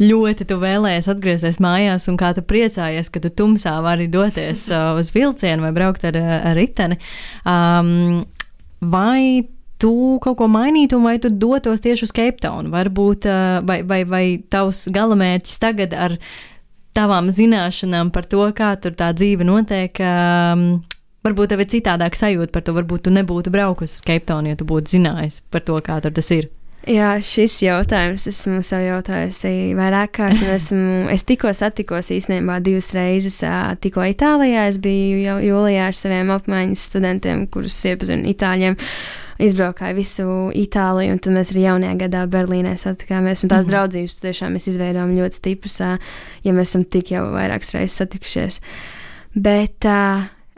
ļoti 0.00 0.46
tu 0.48 0.56
vēlējies 0.60 1.08
atgriezties 1.12 1.60
mājās, 1.60 2.08
un 2.10 2.18
kā 2.20 2.32
tu 2.36 2.44
priecājies, 2.46 3.10
ka 3.12 3.20
tu 3.20 3.30
tumsā 3.36 3.76
vari 3.84 4.08
doties 4.10 4.66
uh, 4.72 4.94
uz 5.00 5.12
vilcienu 5.14 5.66
vai 5.66 5.72
braukt 5.76 6.06
ar, 6.08 6.16
ar 6.16 6.56
riteni. 6.56 6.96
Um, 7.44 8.22
vai 8.80 9.48
tu 9.80 10.18
kaut 10.24 10.38
ko 10.40 10.48
mainītu, 10.52 11.00
vai 11.04 11.18
tu 11.20 11.32
dotos 11.32 11.84
tieši 11.84 12.08
uz 12.08 12.14
Cape 12.16 12.40
Town? 12.40 12.70
Varbūt, 12.72 13.28
uh, 13.28 13.58
vai, 13.66 13.82
vai, 13.86 14.02
vai 14.08 14.24
tavs 14.52 14.86
galamērķis 14.92 15.60
tagad 15.60 15.96
ar 15.96 16.16
tavām 16.96 17.28
zināšanām 17.32 18.10
par 18.14 18.26
to, 18.28 18.42
kā 18.56 18.72
tur 18.80 18.96
tā 18.98 19.12
dzīve 19.16 19.46
notiek, 19.46 20.00
um, 20.00 20.80
varbūt 21.26 21.52
tev 21.52 21.64
ir 21.64 21.70
citādāk 21.76 22.16
sajūta 22.18 22.56
par 22.56 22.64
to, 22.64 22.74
varbūt 22.76 23.06
tu 23.06 23.14
nebūtu 23.14 23.52
braukusi 23.52 24.00
uz 24.00 24.06
Cape 24.06 24.26
Town, 24.32 24.48
ja 24.50 24.56
tu 24.56 24.68
būtu 24.68 24.96
zinājis 24.96 25.42
par 25.52 25.64
to, 25.66 25.76
kā 25.84 26.00
tur 26.02 26.16
tas 26.16 26.32
ir. 26.34 26.48
Jā, 26.88 27.10
šis 27.20 27.58
jautājums 27.60 28.24
esmu 28.30 28.62
sev 28.64 28.80
jautājusi 28.86 29.74
vairāk 29.76 30.14
kārt. 30.16 30.40
Esmu, 30.54 31.10
es 31.12 31.26
tikko 31.28 31.52
satikos 31.56 32.08
īstenībā 32.14 32.56
divas 32.64 32.88
reizes. 32.96 33.36
Tikko 33.84 34.06
Itālijā 34.08 34.64
es 34.70 34.78
biju 34.80 35.18
jau 35.20 35.36
jūlijā 35.44 35.90
ar 35.90 35.96
saviem 35.96 36.32
apmaiņas 36.32 36.86
studentiem, 36.88 37.44
kurus 37.52 37.76
iepazinu 37.90 38.32
itāļiem. 38.32 38.78
Izbraukāju 39.40 39.96
visu 39.96 40.24
Itāliju, 40.56 41.14
un 41.16 41.20
tad 41.20 41.36
mēs 41.36 41.52
arī 41.52 41.66
jaunajā 41.66 42.00
gadā 42.06 42.24
Berlīnē 42.32 42.74
satikāmies. 42.80 43.44
Un 43.44 43.52
tās 43.52 43.62
mm 43.64 43.68
-hmm. 43.68 43.70
draudzības 43.74 44.16
patiešām 44.16 44.56
mēs 44.56 44.68
izveidojām 44.72 45.16
ļoti 45.16 45.36
stipras, 45.36 45.80
ja 46.44 46.52
mēs 46.52 46.68
esam 46.72 46.84
tik 46.84 47.12
jau 47.12 47.24
vairākas 47.32 47.74
reizes 47.76 47.96
satikušies. 47.96 48.60
Bet 49.34 49.84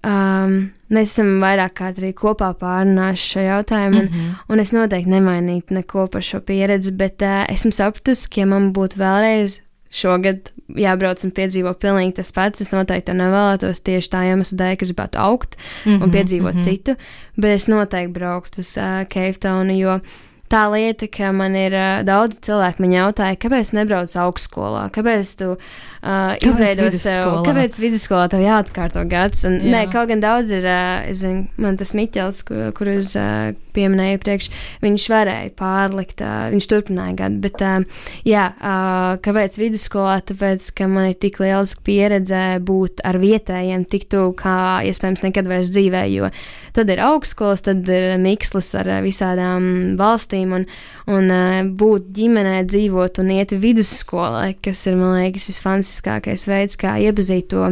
Um, 0.03 0.73
mēs 0.93 1.13
esam 1.15 1.35
vairāk 1.43 1.75
kārt 1.81 2.01
arī 2.03 2.13
kopā 2.17 2.53
pārunājuši 2.61 3.29
šo 3.35 3.45
jautājumu, 3.47 3.99
un, 3.99 4.07
mm 4.07 4.15
-hmm. 4.15 4.41
un 4.49 4.61
es 4.61 4.73
noteikti 4.73 5.11
nemainītu 5.11 5.75
neko 5.75 6.07
par 6.07 6.23
šo 6.23 6.41
pieredzi, 6.41 6.93
bet 6.93 7.23
uh, 7.23 7.45
esmu 7.49 7.73
sapratusi, 7.73 8.29
ka, 8.29 8.41
ja 8.41 8.47
man 8.47 8.73
būtu 8.73 9.01
vēlreiz 9.01 9.61
šogad 9.93 10.53
jābrauc 10.79 11.25
un 11.25 11.33
piedzīvo 11.37 11.75
pilnīgi 11.75 12.17
tas 12.17 12.33
pats, 12.33 12.61
es 12.65 12.73
noteikti 12.73 13.11
to 13.11 13.17
nevēlētos 13.19 13.83
tieši 13.85 14.11
tā 14.13 14.25
iemesla 14.31 14.59
dēļ, 14.59 14.77
ka 14.77 14.89
gribētu 14.89 15.19
augt 15.21 15.57
mm 15.57 15.93
-hmm, 15.93 16.03
un 16.03 16.11
piedzīvot 16.11 16.55
mm 16.55 16.61
-hmm. 16.61 16.65
citu, 16.65 16.97
bet 17.37 17.51
es 17.51 17.69
noteikti 17.69 18.13
brauktu 18.13 18.61
uz 18.61 18.77
uh, 18.77 19.05
Cape 19.09 19.39
Town, 19.41 19.71
jo 19.71 20.01
tā 20.53 20.67
lieta, 20.73 21.09
ka 21.13 21.33
man 21.37 21.57
ir 21.59 21.75
uh, 21.77 22.03
daudz 22.07 22.41
cilvēku, 22.45 22.85
man 22.85 22.95
jautāja, 22.97 23.39
kāpēc 23.41 23.73
nebrauc 23.77 24.13
augstskolā, 24.25 24.85
kāpēc 24.93 25.33
tu 25.41 25.49
uh, 25.55 26.35
izveido 26.45 26.91
sev, 26.95 27.39
kāpēc 27.47 27.79
vidusskolā 27.81 28.29
tev 28.33 28.45
jāatkārto 28.45 29.05
gads. 29.09 29.47
Un, 29.49 29.59
Jā. 29.63 29.73
Nē, 29.75 29.83
kaut 29.93 30.11
gan 30.13 30.23
daudz 30.25 30.53
ir, 30.55 30.67
uh, 30.69 31.09
zinu, 31.17 31.47
man 31.63 31.79
tas 31.81 31.95
Miķels, 31.97 32.43
kur, 32.49 32.65
kur 32.77 32.93
es 32.93 33.15
uh, 33.19 33.53
pieminēju 33.77 34.19
iepriekš, 34.19 34.49
viņš 34.85 35.09
varēja 35.13 35.53
pārlikt, 35.59 36.21
uh, 36.25 36.49
viņš 36.53 36.69
turpināja 36.71 37.17
gadu, 37.25 37.41
bet 37.45 37.65
uh, 37.65 38.09
jā, 38.29 38.49
uh, 38.59 39.17
kāpēc 39.25 39.59
vidusskolā? 39.61 40.19
Tāpēc, 40.29 40.73
ka 40.77 40.89
man 40.91 41.13
ir 41.13 41.19
tik 41.23 41.41
lieliska 41.43 41.85
pieredze 41.87 42.43
būt 42.63 43.01
ar 43.09 43.19
vietējiem 43.23 43.87
tik 43.89 44.09
tuvu, 44.13 44.35
kā 44.39 44.57
iespējams 44.89 45.25
nekad 45.25 45.49
vairs 45.49 45.73
dzīvē, 45.73 46.05
jo 46.13 46.29
tad 46.77 46.91
ir 46.93 47.03
augstskolas, 47.05 47.65
tad 47.65 47.89
ir 47.93 48.17
mikslis 48.21 48.73
ar 48.79 48.89
visādām 49.05 49.95
valstīm 50.01 50.42
un, 50.51 50.67
un 51.07 51.31
uh, 51.31 51.63
būt 51.79 52.11
ģimenē, 52.17 52.59
dzīvot 52.67 53.23
un 53.23 53.33
iet 53.37 53.55
vidusskolai, 53.63 54.57
kas 54.65 54.87
ir, 54.91 54.99
man 54.99 55.21
liekas, 55.21 55.47
visfantastiskākais 55.51 56.47
veids, 56.51 56.79
kā 56.81 56.97
iepazīt 57.07 57.51
to 57.55 57.71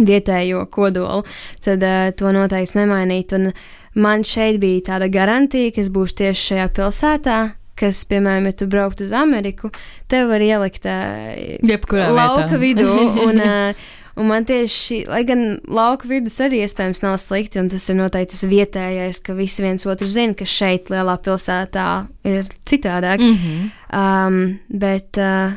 vietējo 0.00 0.64
kodolu, 0.72 1.24
tad 1.64 1.82
uh, 1.84 2.10
to 2.16 2.32
noteikti 2.36 2.78
nemainīt. 2.78 3.34
Un 3.36 3.50
man 3.98 4.24
šeit 4.26 4.60
bija 4.62 4.92
tāda 4.92 5.10
garantija, 5.12 5.74
ka 5.74 5.82
es 5.82 5.90
būšu 5.92 6.20
tieši 6.24 6.46
šajā 6.52 6.68
pilsētā. 6.78 7.40
Kas, 7.80 8.02
piemēram, 8.04 8.44
ja 8.50 8.52
tu 8.60 8.66
brauktu 8.68 9.06
uz 9.06 9.12
Ameriku, 9.16 9.70
tev 10.12 10.28
var 10.28 10.42
ielikt 10.44 10.84
uh, 10.84 11.30
Jebkurā 11.64 12.10
lauka 12.12 12.58
vietā. 12.60 12.60
vidū. 12.60 13.24
Un, 13.24 13.40
uh, 13.40 13.86
un 14.16 14.28
man 14.30 14.46
tieši, 14.48 15.04
lai 15.10 15.22
gan 15.28 15.44
lauka 15.70 16.08
vidus 16.10 16.38
arī 16.42 16.62
iespējams 16.64 17.02
nav 17.04 17.18
slikti, 17.22 17.60
un 17.62 17.70
tas 17.72 17.88
ir 17.90 17.98
noteikti 17.98 18.34
tas 18.34 18.44
vietējais, 18.50 19.22
ka 19.26 19.36
visi 19.38 19.64
viens 19.64 19.86
otru 19.86 20.08
zina, 20.10 20.36
ka 20.38 20.48
šeit, 20.48 20.90
lielā 20.92 21.16
pilsētā, 21.22 21.88
ir 22.24 22.50
citādāk. 22.66 23.20
Mm 23.20 23.36
-hmm. 23.36 23.70
Um, 23.90 24.58
bet, 24.68 25.18
uh, 25.18 25.52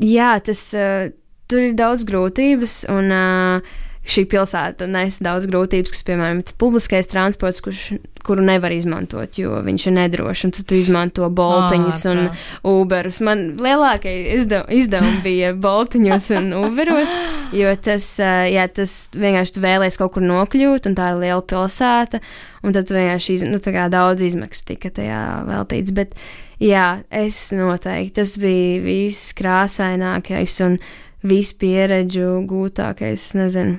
jā, 0.00 0.40
tas 0.40 0.62
uh, 0.74 1.10
tur 1.48 1.60
ir 1.60 1.74
daudz 1.74 2.04
grūtības, 2.08 2.84
un 2.88 3.12
uh, 3.12 3.60
šī 4.08 4.24
pilsēta 4.30 4.86
nes 4.90 5.18
daudz 5.24 5.46
grūtības, 5.50 5.92
kas, 5.92 6.04
piemēram, 6.06 6.40
publiskais 6.60 7.08
transports, 7.10 7.60
kurš, 7.64 7.82
kuru 8.24 8.44
nevar 8.44 8.72
izmantot, 8.74 9.36
jo 9.40 9.58
viņš 9.64 9.86
ir 9.88 9.94
nedrošs, 9.96 10.44
un 10.48 10.54
tad 10.56 10.68
tu 10.68 10.78
izmanto 10.78 11.28
boltiņus 11.28 12.02
un 12.10 12.22
Ārprāts. 12.24 12.50
Uberus. 12.72 13.20
Man 13.24 13.44
lielākie 13.60 14.14
izdev, 14.36 14.68
izdevumi 14.74 15.22
bija 15.24 15.52
boltiņos 15.56 16.30
un 16.38 16.50
Uberos, 16.64 17.14
jo 17.56 17.72
tas, 17.84 18.10
uh, 18.22 18.44
jā, 18.48 18.66
tas 18.72 18.98
vienkārši 19.16 19.56
tu 19.56 19.64
vēlēs 19.64 20.00
kaut 20.00 20.16
kur 20.16 20.26
nokļūt, 20.26 20.90
un 20.90 20.98
tā 20.98 21.12
ir 21.12 21.22
liela 21.22 21.44
pilsēta, 21.54 22.22
un 22.64 22.76
tad 22.76 22.92
vienkārši 22.92 23.38
iz, 23.38 23.48
nu, 23.48 23.60
daudz 23.92 24.24
izmaksas 24.24 24.68
tika 24.72 24.92
tajā 24.94 25.24
veltīts. 25.48 25.94
Bet, 25.96 26.16
jā, 26.62 27.02
es 27.12 27.48
noteikti, 27.56 28.16
tas 28.22 28.38
bija 28.40 28.80
viss 28.84 29.36
krāsainākais 29.38 30.58
un 30.66 30.80
visu 31.28 31.56
pieredžu 31.58 32.38
gūtākais, 32.48 33.30
nezinu, 33.38 33.78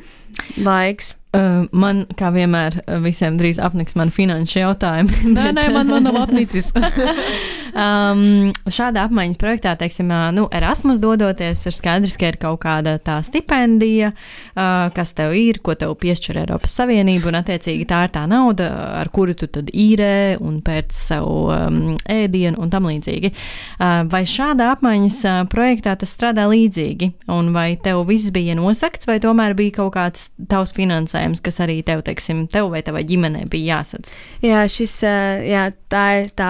laiks. 0.57 1.13
Man, 1.29 2.07
kā 2.17 2.31
vienmēr, 2.33 2.79
visiem 3.03 3.35
drīz 3.37 3.59
apniks 3.61 3.93
man 3.99 4.09
finanšu 4.09 4.63
jautājumi. 4.63 5.33
Nē, 5.35 5.51
nē, 5.53 5.67
man, 5.75 5.91
man 5.91 6.07
nav 6.07 6.15
apnicis. 6.23 6.71
um, 7.83 8.49
šādā 8.65 9.03
apmaiņas 9.05 9.37
projektā, 9.37 9.75
teiksim, 9.77 10.09
nu, 10.33 10.47
Erasmus 10.57 10.97
dodoties, 11.03 11.61
ir 11.69 11.75
skaidrs, 11.77 12.17
ka 12.17 12.31
ir 12.31 12.39
kaut 12.41 12.63
kāda 12.63 12.95
tā 13.05 13.19
stipendija, 13.25 14.09
uh, 14.15 14.87
kas 14.95 15.13
tev 15.17 15.35
ir, 15.37 15.59
ko 15.61 15.75
tev 15.77 15.93
piešķir 16.01 16.41
Eiropas 16.41 16.73
Savienība, 16.79 17.29
un 17.29 17.39
attiecīgi 17.43 17.85
tā 17.89 18.01
ir 18.07 18.15
tā 18.15 18.25
nauda, 18.29 18.71
ar 18.97 19.13
kuru 19.13 19.37
tu 19.37 19.51
tad 19.53 19.69
īrē 19.69 20.39
un 20.41 20.63
pēc 20.65 20.97
sev 20.97 21.29
um, 21.29 21.79
ēdienu 22.09 22.57
un 22.57 22.73
tam 22.73 22.89
līdzīgi. 22.89 23.33
Uh, 23.77 24.01
vai 24.09 24.23
šādā 24.25 24.71
apmaiņas 24.79 25.19
uh, 25.29 25.39
projektā 25.53 25.93
tas 25.99 26.17
strādā 26.17 26.49
līdzīgi, 26.49 27.13
un 27.37 27.53
vai 27.53 27.69
tev 27.77 28.01
viss 28.09 28.33
bija 28.33 28.57
nosakts, 28.57 29.05
vai 29.09 29.21
tomēr 29.21 29.53
bija 29.59 29.77
kaut 29.83 29.93
kāds 29.99 30.29
tavs 30.49 30.73
finansējums, 30.73 31.18
kas 31.45 31.59
arī 31.65 31.79
tev, 31.85 32.01
teiksim, 32.07 32.47
tev 32.51 32.69
vai 32.73 32.81
tavai 32.85 33.03
ģimenei 33.07 33.45
bija 33.49 33.79
jāsadz? 33.79 34.13
Jā, 34.45 34.63
šis, 34.71 34.95
ā, 35.03 35.15
jā, 35.45 35.63
tā 35.91 36.03
ir 36.21 36.29
tā, 36.37 36.49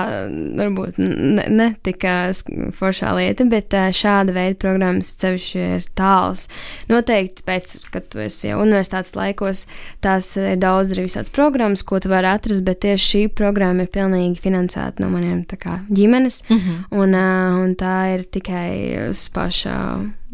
varbūt 0.60 1.00
ne, 1.02 1.46
ne 1.50 1.68
tik 1.84 2.04
sk- 2.38 2.70
foršā 2.80 3.14
lieta, 3.18 3.46
bet 3.50 3.74
ā, 3.74 3.88
šāda 3.96 4.36
veida 4.36 4.60
programmas 4.60 5.14
sevišķi 5.20 5.60
ir 5.78 5.88
tāls. 5.98 6.48
Noteikti 6.90 7.46
pēc, 7.48 7.76
kad 7.94 8.10
tu 8.12 8.20
esi 8.24 8.50
jau 8.52 8.60
universitātes 8.64 9.16
laikos, 9.16 9.66
tās 10.04 10.32
ir 10.38 10.58
daudz 10.62 10.94
arī 10.96 11.08
visādas 11.08 11.34
programmas, 11.34 11.84
ko 11.84 12.00
tu 12.00 12.10
vari 12.12 12.28
atrast, 12.28 12.64
bet 12.68 12.82
tieši 12.86 13.10
šī 13.10 13.24
programma 13.36 13.86
ir 13.86 13.94
pilnīgi 13.94 14.40
finansēta 14.44 15.04
no 15.04 15.10
maniem 15.10 15.46
kā 15.50 15.80
ģimenes, 15.90 16.44
Mm 16.50 16.58
-hmm. 16.58 16.84
un, 16.92 17.14
un 17.64 17.76
tā 17.76 18.16
ir 18.16 18.24
tikai 18.24 19.10
uz 19.10 19.30
paša, 19.30 19.76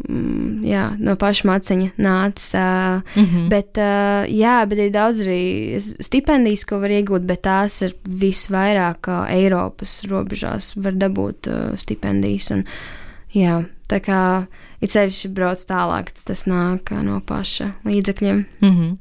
mm, 0.08 0.64
jā, 0.66 0.84
no 0.98 1.16
paša 1.20 1.48
maciņa 1.48 1.90
nācis. 1.98 2.54
ā, 2.54 3.02
Mm 3.16 3.24
-hmm. 3.24 3.48
Bet, 3.48 3.78
uh, 3.78 4.24
jā, 4.28 4.66
bet 4.68 4.78
ir 4.78 4.90
daudz 4.90 5.20
arī 5.20 5.80
stipendijas, 5.80 6.64
ko 6.64 6.80
var 6.80 6.90
iegūt, 6.90 7.26
bet 7.26 7.42
tās 7.42 7.82
ir 7.82 7.94
visvairāk 8.08 9.08
uh, 9.08 9.30
Eiropas 9.30 10.04
robežās, 10.04 10.76
var 10.76 10.92
dabūt 10.92 11.46
uh, 11.46 11.76
stipendijas. 11.76 12.50
Un, 12.50 12.64
jā, 13.34 13.64
tā 13.88 14.00
kā 14.00 14.46
it 14.80 14.90
sevišķi 14.90 15.28
brauc 15.28 15.58
tālāk, 15.58 16.04
tad 16.04 16.24
tas 16.24 16.46
nāk 16.46 16.92
uh, 16.92 17.02
no 17.02 17.20
paša 17.20 17.72
līdzekļiem. 17.84 18.44
Mm 18.60 18.70
-hmm. 18.70 18.96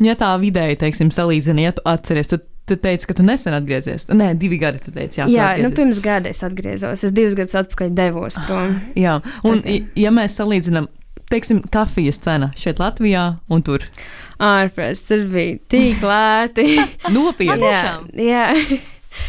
Un, 0.00 0.06
ja 0.06 0.14
tā 0.14 0.40
vidēji, 0.40 0.76
teiksim, 0.76 1.10
salīdzina, 1.10 1.60
ja 1.60 1.72
tu 1.72 1.82
atceries, 1.84 2.28
tu, 2.70 2.76
teici, 2.78 3.08
ka 3.10 3.16
tu 3.18 3.26
nesen 3.26 3.56
atgriezies. 3.58 4.06
Nē, 4.14 4.30
divi 4.38 4.58
gadi, 4.62 4.78
tu 4.84 4.94
teici, 4.94 5.18
jā. 5.20 5.26
Jā, 5.32 5.50
nu, 5.64 5.72
pirms 5.76 5.98
gada 6.04 6.30
es 6.30 6.40
atgriezos. 6.46 7.02
Es 7.08 7.12
divus 7.16 7.34
gadus 7.38 7.58
atpakaļ 7.60 7.92
devos 7.98 8.38
prom. 8.46 8.78
Jā, 8.98 9.18
un 9.44 9.60
i- 9.66 9.82
ja 9.98 10.10
mēs 10.14 10.38
salīdzinām, 10.40 10.86
teiksim, 11.30 11.60
kafijas 11.70 12.18
cena 12.24 12.52
šeit 12.58 12.80
Latvijā 12.82 13.26
un 13.50 13.62
tur 13.66 13.84
Ārprāts, 14.40 15.02
tur 15.06 15.26
bija 15.28 15.58
tik 15.68 16.00
lēti. 16.00 16.64
nopietni. 17.14 17.68
jā, 17.68 17.98
jā. 18.16 18.80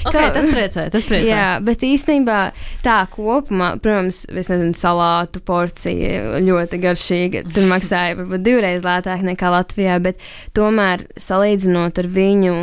Okay, 0.06 0.30
tas 0.34 0.48
priecē, 0.54 0.86
tas 0.94 1.06
priecē. 1.10 1.28
Jā, 1.30 1.48
bet 1.66 1.84
īstenībā 1.86 2.40
tā 2.86 3.00
kopumā, 3.14 3.74
protams, 3.82 4.24
es 4.30 4.52
nezinu, 4.54 4.78
salātu 4.78 5.42
porcija 5.46 6.40
ļoti 6.46 6.82
garšīga. 6.82 7.44
Tur 7.56 7.68
maksāja 7.72 8.18
varbūt 8.20 8.46
divreiz 8.46 8.86
lētāk 8.86 9.26
nekā 9.26 9.52
Latvijā, 9.54 9.98
bet 10.04 10.22
tomēr 10.58 11.08
salīdzinot 11.20 12.02
ar 12.02 12.10
viņu 12.12 12.56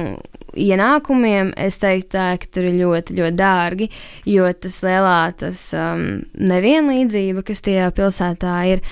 ienākumiem, 0.58 1.52
es 1.60 1.78
teiktu, 1.82 2.10
tā, 2.16 2.30
ka 2.40 2.50
tur 2.54 2.68
ir 2.70 2.78
ļoti, 2.80 3.18
ļoti 3.18 3.38
dārgi, 3.38 3.90
jo 4.28 4.48
tas 4.62 4.80
lielā 4.86 5.20
tas 5.38 5.68
um, 5.76 6.08
nevienlīdzība, 6.34 7.44
kas 7.46 7.62
tajā 7.66 7.90
pilsētā 7.94 8.56
ir, 8.72 8.82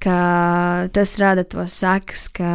ka 0.00 0.20
tas 0.94 1.16
rada 1.20 1.44
to 1.48 1.64
sekas, 1.68 2.28
ka 2.32 2.50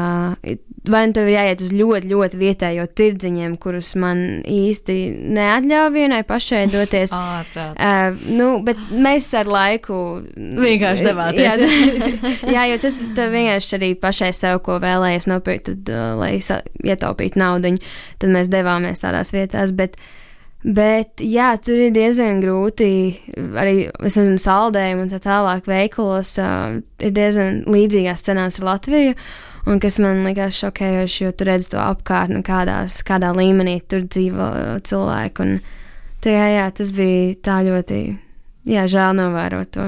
vai 0.90 1.06
nu 1.08 1.16
tev 1.16 1.30
ir 1.30 1.36
jāiet 1.36 1.62
uz 1.66 1.72
ļoti, 1.74 2.10
ļoti 2.12 2.40
vietējo 2.40 2.86
tirdziņiem, 2.98 3.56
kurus 3.62 3.94
man 4.00 4.22
īsti 4.50 4.96
neatļauj 5.36 5.92
vienai 5.96 6.22
pašai 6.28 6.66
doties. 6.74 7.14
Ārprāt. 7.20 7.78
Uh, 7.80 8.20
nu, 8.38 8.50
bet 8.66 8.82
mēs 8.92 9.32
ar 9.38 9.50
laiku 9.50 10.02
Vienkārši 10.36 11.08
devāties, 11.08 11.46
Jā, 11.46 11.56
jā 12.56 12.66
jo 12.72 12.82
tas 12.86 13.00
vienkārši 13.02 13.78
arī 13.80 13.92
pašai 14.00 14.32
sev, 14.36 14.62
ko 14.66 14.78
vēlējies 14.84 15.30
nopirkt, 15.32 15.72
tad, 15.72 15.94
uh, 15.94 16.14
lai 16.20 16.34
ietaupītu 16.40 17.42
naudu, 17.42 17.76
tad 18.22 18.34
mēs 18.34 18.52
devāmies 18.52 19.02
tādās 19.04 19.34
vietās. 19.36 19.74
Bet, 19.76 19.98
bet 20.65 21.21
jā, 21.21 21.51
tur 21.62 21.80
ir 21.88 21.93
diezgan 21.93 22.41
grūti 22.41 22.89
arī, 23.38 23.89
es 24.06 24.17
nezinu, 24.17 24.41
saldējumi 24.41 25.06
un 25.06 25.12
tā 25.13 25.19
tālāk 25.23 25.67
veikalos 25.69 26.36
uh, 26.41 26.80
ir 26.99 27.13
diezgan 27.15 27.63
līdzīgās 27.69 28.25
cenās 28.25 28.60
ar 28.62 28.71
Latviju. 28.71 29.17
Un 29.65 29.80
kas 29.82 29.97
man 29.97 30.19
likās 30.28 30.60
šokējoši, 30.62 31.23
jo 31.23 31.32
tur 31.34 31.49
redz 31.49 31.71
to 31.71 31.80
apkārtni, 31.82 32.43
kādās, 32.45 32.99
kādā 33.06 33.32
līmenī 33.34 33.80
tur 33.89 34.04
dzīvo 34.06 34.49
cilvēki. 34.86 35.41
Un, 35.41 35.56
tā, 36.21 36.36
jā, 36.36 36.47
jā, 36.54 36.67
tas 36.78 36.91
bija 36.93 37.34
tā 37.47 37.56
ļoti, 37.65 38.01
jā, 38.69 38.86
žēl 38.93 39.17
novērot 39.17 39.71
to. 39.73 39.88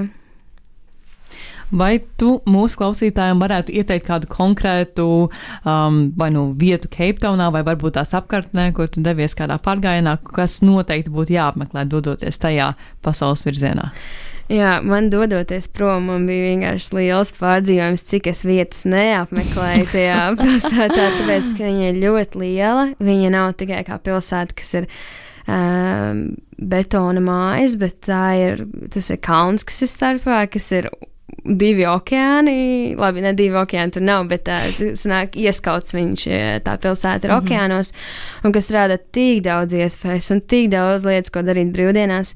Vai 1.71 1.97
tu 2.19 2.38
mūsu 2.47 2.80
klausītājiem 2.80 3.41
varētu 3.43 3.73
ieteikt 3.75 4.08
kādu 4.08 4.30
konkrētu 4.32 5.08
um, 5.27 5.97
vai 6.15 6.30
nu 6.32 6.45
vietu 6.56 6.88
Cape 6.88 7.19
Townā, 7.23 7.49
vai 7.51 7.65
varbūt 7.67 7.97
tās 7.97 8.15
apkārtnē, 8.15 8.69
kur 8.77 8.88
tu 8.91 9.03
devies 9.03 9.36
kādā 9.36 9.60
pārgājienā, 9.60 10.15
kas 10.32 10.62
noteikti 10.63 11.12
būtu 11.12 11.36
jāapmeklē, 11.36 11.84
dodoties 11.91 12.39
tajā 12.39 12.71
pasaules 13.03 13.43
virzienā? 13.47 13.91
Jā, 14.47 14.77
man 14.80 15.10
dodoties 15.12 15.67
prom, 15.75 16.06
man 16.08 16.23
bija 16.30 16.53
vienkārši 16.53 16.95
liels 16.95 17.34
pārdzīvojums, 17.36 18.06
cik 18.08 18.30
es 18.32 18.45
vietas 18.47 18.86
neapmeklēju 18.88 19.89
tajā 19.91 20.21
pilsētā, 20.39 21.08
tāpēc, 21.17 21.51
ka 21.58 21.67
viņa 21.67 21.89
ir 21.89 21.99
ļoti 22.06 22.43
liela. 22.45 22.86
Viņa 23.03 23.34
nav 23.34 23.51
tikai 23.60 23.82
kā 23.89 23.99
pilsēta, 24.06 24.56
kas 24.56 24.71
ir 24.80 24.88
um, 25.51 26.23
betona 26.56 27.25
mājas, 27.27 27.75
bet 27.82 27.99
tā 28.08 28.23
ir, 28.39 28.63
tas 28.95 29.12
ir 29.12 29.19
kalns, 29.19 29.67
kas 29.67 29.84
ir 29.84 29.91
starpā, 29.91 30.39
kas 30.53 30.71
ir 30.80 30.88
divi 31.43 31.85
okeāni. 31.87 32.95
Labi, 32.99 33.23
ne 33.25 33.33
divi 33.37 33.57
okeāni 33.59 33.95
tur 33.95 34.05
nav, 34.07 34.27
bet 34.31 34.47
uh, 34.51 34.69
tas 34.77 35.07
nāk 35.09 35.35
ieskauts 35.39 35.95
viņš, 35.95 36.27
tā 36.65 36.77
pilsēta 36.83 37.27
ir 37.27 37.33
mm 37.33 37.39
-hmm. 37.39 37.45
okeānos, 37.45 37.91
un 38.43 38.55
kas 38.55 38.71
rada 38.71 38.97
tik 38.97 39.43
daudz 39.43 39.73
iespējas 39.73 40.31
un 40.31 40.41
tik 40.41 40.71
daudz 40.71 41.05
lietas, 41.05 41.31
ko 41.31 41.43
darīt 41.43 41.73
brīvdienās. 41.75 42.35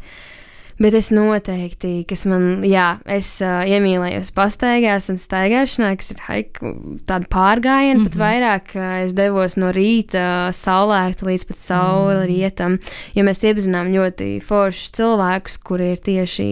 Bet 0.82 0.95
es 0.97 1.12
noteikti, 1.13 2.06
kas 2.10 2.23
man, 2.25 2.63
jā, 2.65 2.95
es 3.06 3.36
uh, 3.43 3.62
iemīlējos 3.69 4.32
pastaigās 4.34 5.12
un 5.13 5.19
staigāšanā, 5.21 5.91
kas 5.99 6.10
ir 6.15 6.23
haiku, 6.25 6.71
tāda 7.06 7.30
pārgājiena, 7.30 7.99
mm 7.99 8.06
-hmm. 8.06 8.10
pat 8.10 8.17
vairāk 8.17 8.73
uh, 8.80 9.06
es 9.06 9.13
devos 9.13 9.58
no 9.62 9.69
rīta 9.75 10.23
uh, 10.49 10.56
saulēkta 10.56 11.27
līdz 11.27 11.45
pat 11.47 11.58
saule 11.62 12.15
mm. 12.15 12.25
rietam, 12.25 12.80
jo 13.13 13.23
mēs 13.23 13.43
iepazinām 13.45 13.93
ļoti 13.93 14.32
foršus 14.41 14.95
cilvēkus, 14.97 15.58
kuri 15.62 15.91
ir 15.91 16.01
tieši 16.01 16.49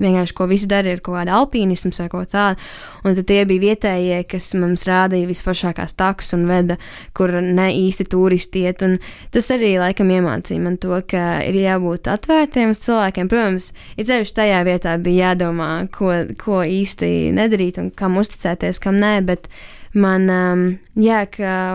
vienkārši 0.00 0.34
ko 0.34 0.46
visu 0.50 0.68
dara, 0.70 0.94
ir 0.94 1.02
kaut 1.04 1.16
kāda 1.18 1.36
alpīnisms 1.38 2.00
vai 2.02 2.08
ko 2.12 2.22
tādu. 2.28 2.60
Un 3.04 3.16
tad 3.16 3.28
tie 3.28 3.42
bija 3.48 3.62
vietējie, 3.62 4.22
kas 4.30 4.50
mums 4.58 4.86
rādīja 4.88 5.28
visforšākās 5.28 5.96
takas 5.98 6.32
un 6.36 6.46
veda, 6.48 6.78
kur 7.16 7.32
ne 7.34 7.68
īsti 7.74 8.06
turisti 8.10 8.64
iet. 8.64 8.82
Un 8.86 8.96
tas 9.34 9.50
arī 9.54 9.74
laikam 9.80 10.10
iemācīja 10.14 10.64
man 10.64 10.78
to, 10.82 10.96
ka 11.10 11.44
ir 11.46 11.58
jābūt 11.60 12.10
atvērtiem 12.10 12.74
uz 12.74 12.82
cilvēkiem. 12.84 13.30
Protams, 13.30 13.70
ir 13.98 14.08
ceļš 14.10 14.34
tajā 14.38 14.64
vietā 14.66 14.96
bija 15.02 15.30
jādomā, 15.30 15.70
ko, 15.94 16.16
ko 16.40 16.64
īsti 16.64 17.30
nedarīt 17.36 17.80
un 17.82 17.92
kam 17.94 18.18
uzticēties, 18.22 18.82
kam 18.82 18.98
nē. 19.02 19.14
Bet, 19.28 19.46
man, 19.94 20.26
um, 20.32 20.64
jā, 20.98 21.22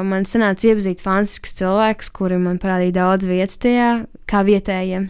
man 0.08 0.28
sanāca 0.28 0.74
iepazīt 0.74 1.06
fantastiskus 1.06 1.56
cilvēkus, 1.62 2.12
kuri 2.16 2.42
man 2.42 2.60
parādīja 2.62 3.00
daudz 3.00 3.30
vietas 3.30 3.62
tajā, 3.62 3.94
kā 4.30 4.44
vietējiem. 4.50 5.10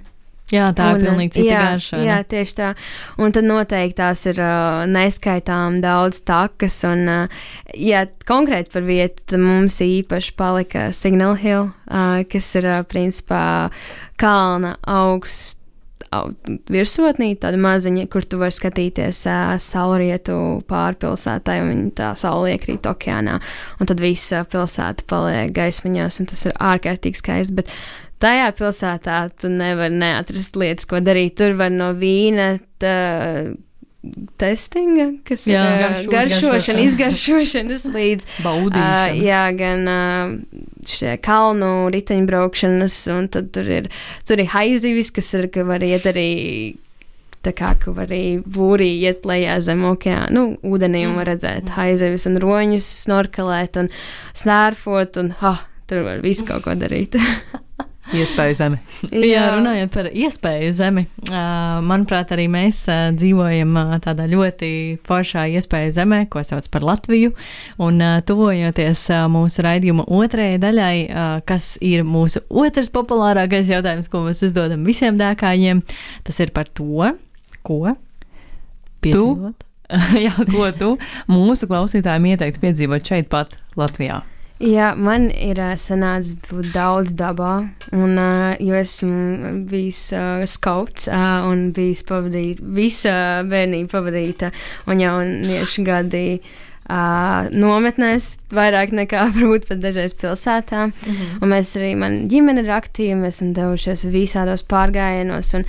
Jā, 0.54 0.70
tā 0.74 0.94
un, 0.94 1.04
ir 1.04 1.10
pilnīgi 1.10 1.36
cita 1.38 1.46
jā, 1.46 1.60
garša. 1.68 2.00
Jā, 2.06 2.18
tieši 2.30 2.56
tā. 2.58 2.72
Un 3.22 3.36
tad 3.36 3.46
noteikti 3.46 4.00
tās 4.00 4.26
ir 4.30 4.42
uh, 4.42 4.82
neskaitām 4.90 5.78
daudz 5.84 6.24
takas. 6.26 6.80
Un, 6.90 7.06
uh, 7.06 7.46
ja 7.78 8.06
konkrēti 8.30 8.74
par 8.74 8.88
vietu, 8.88 9.38
mums 9.42 9.80
īpaši 9.86 10.34
palika 10.40 10.90
Signal 10.96 11.38
Hill, 11.40 11.70
uh, 11.70 12.20
kas 12.32 12.50
ir 12.60 12.70
uh, 12.70 12.82
principā 12.90 13.46
kalna 14.20 14.76
augsts. 14.90 15.56
Virsotnī 16.74 17.36
tāda 17.38 17.60
maziņa, 17.62 18.08
kur 18.10 18.26
tu 18.26 18.40
vari 18.42 18.56
skatīties 18.56 19.20
uh, 19.30 19.52
saulrietu 19.62 20.34
pārpilsētai, 20.66 21.60
un 21.62 21.84
tā 21.94 22.16
saule 22.18 22.56
iekrīt 22.56 22.90
okeānā, 22.90 23.36
un 23.78 23.90
tad 23.92 24.02
visa 24.02 24.42
pilsēta 24.50 25.06
paliek 25.12 25.54
gaismiņās, 25.54 26.18
un 26.24 26.32
tas 26.32 26.48
ir 26.50 26.58
ārkārtīgi 26.58 27.22
skaisti. 27.22 27.60
Bet 27.60 27.76
tajā 28.24 28.52
pilsētā 28.58 29.22
tu 29.40 29.52
nevari 29.54 29.96
neatrast 30.00 30.60
lietas, 30.60 30.88
ko 30.90 31.02
darīt. 31.04 31.38
Tur 31.40 31.58
var 31.60 31.74
no 31.74 31.94
vīna. 31.98 32.54
Tā, 32.80 32.96
Testinga, 34.40 35.10
kas 35.28 35.42
jā, 35.50 35.60
ir 35.60 35.82
garšo, 35.82 36.12
garšošana, 36.14 36.84
izgaršošanas 36.88 37.82
līdz 37.98 38.28
baudīšanai. 38.46 39.18
Uh, 39.18 39.24
jā, 39.28 39.42
gan 39.60 39.90
uh, 39.92 40.62
šie 40.88 41.18
kalnu 41.24 41.90
riteņbraukšanas, 41.92 43.00
un 43.12 43.28
tad 43.34 43.50
tur 43.56 43.68
ir, 43.68 43.90
tur 44.30 44.40
ir 44.40 44.54
haizivis, 44.54 45.12
kas 45.12 45.34
ir, 45.36 45.50
ka 45.52 45.68
var 45.68 45.84
iet 45.84 46.08
arī 46.08 46.30
tā 47.44 47.54
kā 47.56 47.74
ka 47.80 47.92
var 47.96 48.08
arī 48.08 48.40
būrī 48.44 48.90
iet 49.04 49.28
lejā 49.28 49.60
zem 49.64 49.84
okeāna, 49.92 50.32
nu, 50.36 50.46
ūdenī 50.64 51.06
un 51.08 51.20
var 51.20 51.32
redzēt 51.34 51.68
mm. 51.68 51.76
haizivis 51.76 52.28
un 52.32 52.40
roņus, 52.44 52.96
snorkelēt 53.04 53.80
un 53.84 53.92
snērfot, 54.32 55.20
un 55.20 55.36
ha, 55.44 55.56
tur 55.92 56.08
var 56.08 56.24
visu 56.24 56.48
kaut 56.48 56.68
ko 56.68 56.80
darīt. 56.80 57.20
Iespēju 58.16 58.56
zemi. 58.58 58.80
Jā, 59.32 59.44
runājot 59.54 59.92
par 59.94 60.08
iespēju 60.10 60.72
zemi, 60.74 61.04
manuprāt, 61.30 62.32
arī 62.34 62.48
mēs 62.52 62.82
dzīvojam 63.18 63.78
tādā 64.04 64.26
ļoti 64.32 64.72
foršā 65.06 65.46
iespēju 65.60 65.94
zemē, 66.00 66.24
ko 66.32 66.42
sauc 66.46 66.66
par 66.74 66.86
Latviju. 66.88 67.36
Un 67.86 68.02
tuvojoties 68.26 69.06
mūsu 69.30 69.66
raidījuma 69.66 70.08
otrajai 70.20 70.58
daļai, 70.64 70.96
kas 71.50 71.76
ir 71.86 72.06
mūsu 72.08 72.42
otrs 72.50 72.90
populārākais 72.96 73.70
jautājums, 73.70 74.10
ko 74.10 74.26
mēs 74.26 74.42
uzdodam 74.50 74.88
visiem 74.88 75.20
dēkājiem, 75.20 75.84
tas 76.26 76.42
ir 76.42 76.54
par 76.56 76.72
to, 76.74 77.14
ko 77.62 77.96
piedzīvot. 79.06 79.66
Jā, 80.26 80.34
ko 80.50 80.68
tu 80.78 80.92
mūsu 81.30 81.70
klausītājiem 81.70 82.34
ieteiktu 82.34 82.62
piedzīvot 82.66 83.14
šeit 83.14 83.30
pat 83.32 83.58
Latvijā? 83.80 84.22
Jā, 84.60 84.90
man 85.00 85.30
ir 85.32 85.60
sanācis 85.80 86.36
būt 86.50 86.74
daudz 86.74 87.14
dabā, 87.16 87.54
un, 87.96 88.18
jo 88.60 88.76
esmu 88.76 89.52
bijis 89.70 90.02
uh, 90.12 90.42
skauts 90.44 91.08
uh, 91.08 91.46
un 91.48 91.70
bijis 91.76 92.02
pavadīt, 92.04 92.60
visa 92.76 93.14
bērnība 93.48 93.94
pavadīta 93.94 94.50
un 94.92 95.00
jauniešu 95.00 95.86
gadi 95.88 96.24
uh, 96.42 97.48
nometnēs, 97.56 98.28
vairāk 98.52 98.92
nekā 99.00 99.22
varbūt 99.38 99.70
pat 99.70 99.80
dažreiz 99.86 100.18
pilsētā. 100.20 100.90
Mm 100.90 101.08
-hmm. 101.08 101.40
Un 101.40 101.54
mēs 101.56 101.72
arī, 101.80 101.94
man 101.96 102.20
ģimene 102.28 102.66
ir 102.66 102.76
aktīva, 102.82 103.16
mēs 103.22 103.40
esam 103.40 103.56
devušies 103.56 104.06
visādos 104.12 104.68
pārgājienos. 104.68 105.54
Un, 105.56 105.66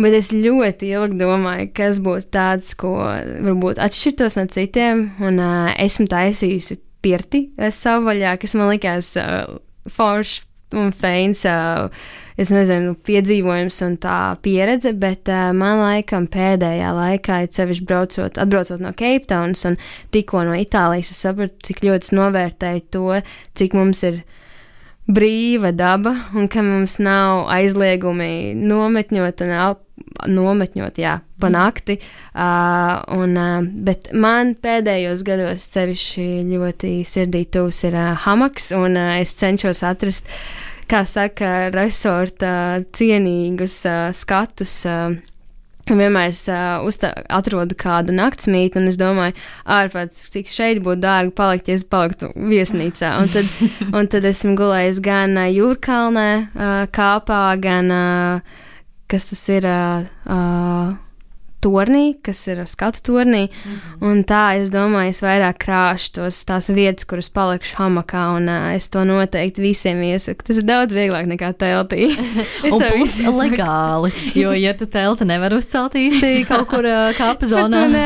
Bet 0.00 0.14
es 0.16 0.30
ļoti 0.32 0.94
ilgi 0.96 1.18
domāju, 1.20 1.66
kas 1.76 1.98
būtu 2.00 2.30
tāds, 2.32 2.74
ko 2.74 2.94
varbūt 3.44 3.76
atšķirtos 3.84 4.36
no 4.38 4.46
citiem. 4.46 5.10
Un 5.20 5.38
uh, 5.38 5.74
esmu 5.76 6.06
taisījusi 6.08 6.78
pirti 7.04 7.46
savvaļā, 7.56 8.36
kas 8.40 8.56
man 8.58 8.72
likās 8.72 9.14
uh, 9.20 9.58
foršs 9.90 10.42
un 10.78 10.92
feins. 10.94 11.44
Uh, 11.48 11.90
es 12.40 12.48
nezinu, 12.54 12.94
piedzīvojums 13.04 13.80
un 13.84 13.96
tā 14.00 14.18
pieredze, 14.44 14.94
bet 14.96 15.28
uh, 15.28 15.50
man 15.56 15.82
laikam 15.82 16.28
pēdējā 16.30 16.92
laikā, 16.96 17.42
it 17.44 17.56
sevišķi 17.56 17.86
braucot, 17.88 18.40
atbraucot 18.40 18.80
no 18.84 18.94
Cape 18.96 19.26
Towns 19.28 19.66
un 19.68 19.76
tikko 20.14 20.46
no 20.48 20.56
Itālijas, 20.56 21.12
es 21.12 21.20
sapratu, 21.26 21.58
cik 21.68 21.82
ļoti 21.84 22.16
novērtēju 22.16 22.86
to, 22.96 23.20
cik 23.60 23.76
mums 23.76 24.04
ir 24.08 24.22
brīva 25.08 25.72
daba 25.74 26.14
un 26.36 26.48
ka 26.50 26.62
mums 26.64 26.98
nav 27.02 27.48
aizliegumi 27.52 28.54
nometņot 28.58 29.44
un 29.46 29.54
ap, 29.56 29.82
nometņot, 30.30 30.98
jā, 31.00 31.18
pa 31.40 31.48
mm. 31.48 31.54
nakti. 31.56 31.96
Uh, 32.34 33.00
un, 33.16 33.36
uh, 33.38 33.68
bet 33.86 34.10
man 34.12 34.54
pēdējos 34.60 35.24
gados 35.26 35.64
sevišķi 35.72 36.26
ļoti 36.50 36.92
sirdī 37.08 37.44
tūs 37.52 37.84
ir 37.88 37.96
uh, 37.96 38.12
hamaks, 38.26 38.70
un 38.76 38.98
uh, 38.98 39.16
es 39.20 39.34
cenšos 39.40 39.82
atrast, 39.86 40.30
kā 40.90 41.04
saka, 41.06 41.70
resorta 41.74 42.52
cienīgus 42.96 43.82
uh, 43.88 44.08
skatus. 44.16 44.82
Uh, 44.88 45.18
Vienmēr 45.88 46.30
es 46.30 46.44
uh, 46.52 46.84
uztā, 46.86 47.10
atrodu 47.32 47.74
kādu 47.78 48.14
naktsmītni, 48.14 48.82
un 48.82 48.90
es 48.92 48.98
domāju, 49.00 49.34
ārpus 49.64 50.28
cik 50.34 50.50
šeit 50.52 50.82
būtu 50.84 51.02
dārgi 51.02 51.34
palikt, 51.34 51.70
ja 51.70 51.78
es 51.78 51.86
paliktu 51.88 52.30
viesnīcā. 52.36 53.14
Un 53.22 53.30
tad, 53.32 53.50
un 53.96 54.10
tad 54.12 54.28
esmu 54.28 54.54
gulējis 54.60 55.02
gan 55.04 55.38
uh, 55.40 55.50
jūrkalnē, 55.50 56.30
uh, 56.54 56.80
kāpā, 56.94 57.44
gan 57.62 57.94
uh, 57.94 58.58
kas 59.10 59.30
tas 59.32 59.46
ir. 59.56 59.70
Uh, 60.26 60.98
tornī, 61.64 62.04
kas 62.24 62.40
ir 62.48 62.66
skatu 62.66 63.00
tornī. 63.06 63.48
Mm 63.48 63.72
-hmm. 63.72 64.10
Un 64.10 64.24
tā 64.24 64.60
es 64.60 64.70
domāju, 64.70 65.08
es 65.08 65.22
vairāk 65.22 65.56
krāšu 65.64 66.12
tos 66.12 66.44
tās 66.44 66.74
vietas, 66.74 67.04
kuras 67.04 67.28
palikšu 67.28 67.76
hamakā, 67.76 68.36
un 68.36 68.48
uh, 68.48 68.74
es 68.74 68.88
to 68.88 69.04
noteikti 69.04 69.62
visiem 69.62 70.02
iesaku. 70.02 70.44
Tas 70.46 70.56
ir 70.56 70.62
daudz 70.62 70.94
vieglāk 70.94 71.26
nekā 71.26 71.52
teltī. 71.52 72.16
es 72.66 72.74
to 72.74 72.90
visu 72.94 73.30
legāli, 73.42 74.12
jo, 74.34 74.52
ja 74.52 74.74
tu 74.74 74.86
telti 74.86 75.24
nevar 75.24 75.52
uzcelt 75.52 75.94
īsti 75.94 76.44
kaut 76.50 76.68
kur 76.68 76.84
uh, 76.84 77.14
kāpa 77.16 77.46
zonā, 77.46 77.90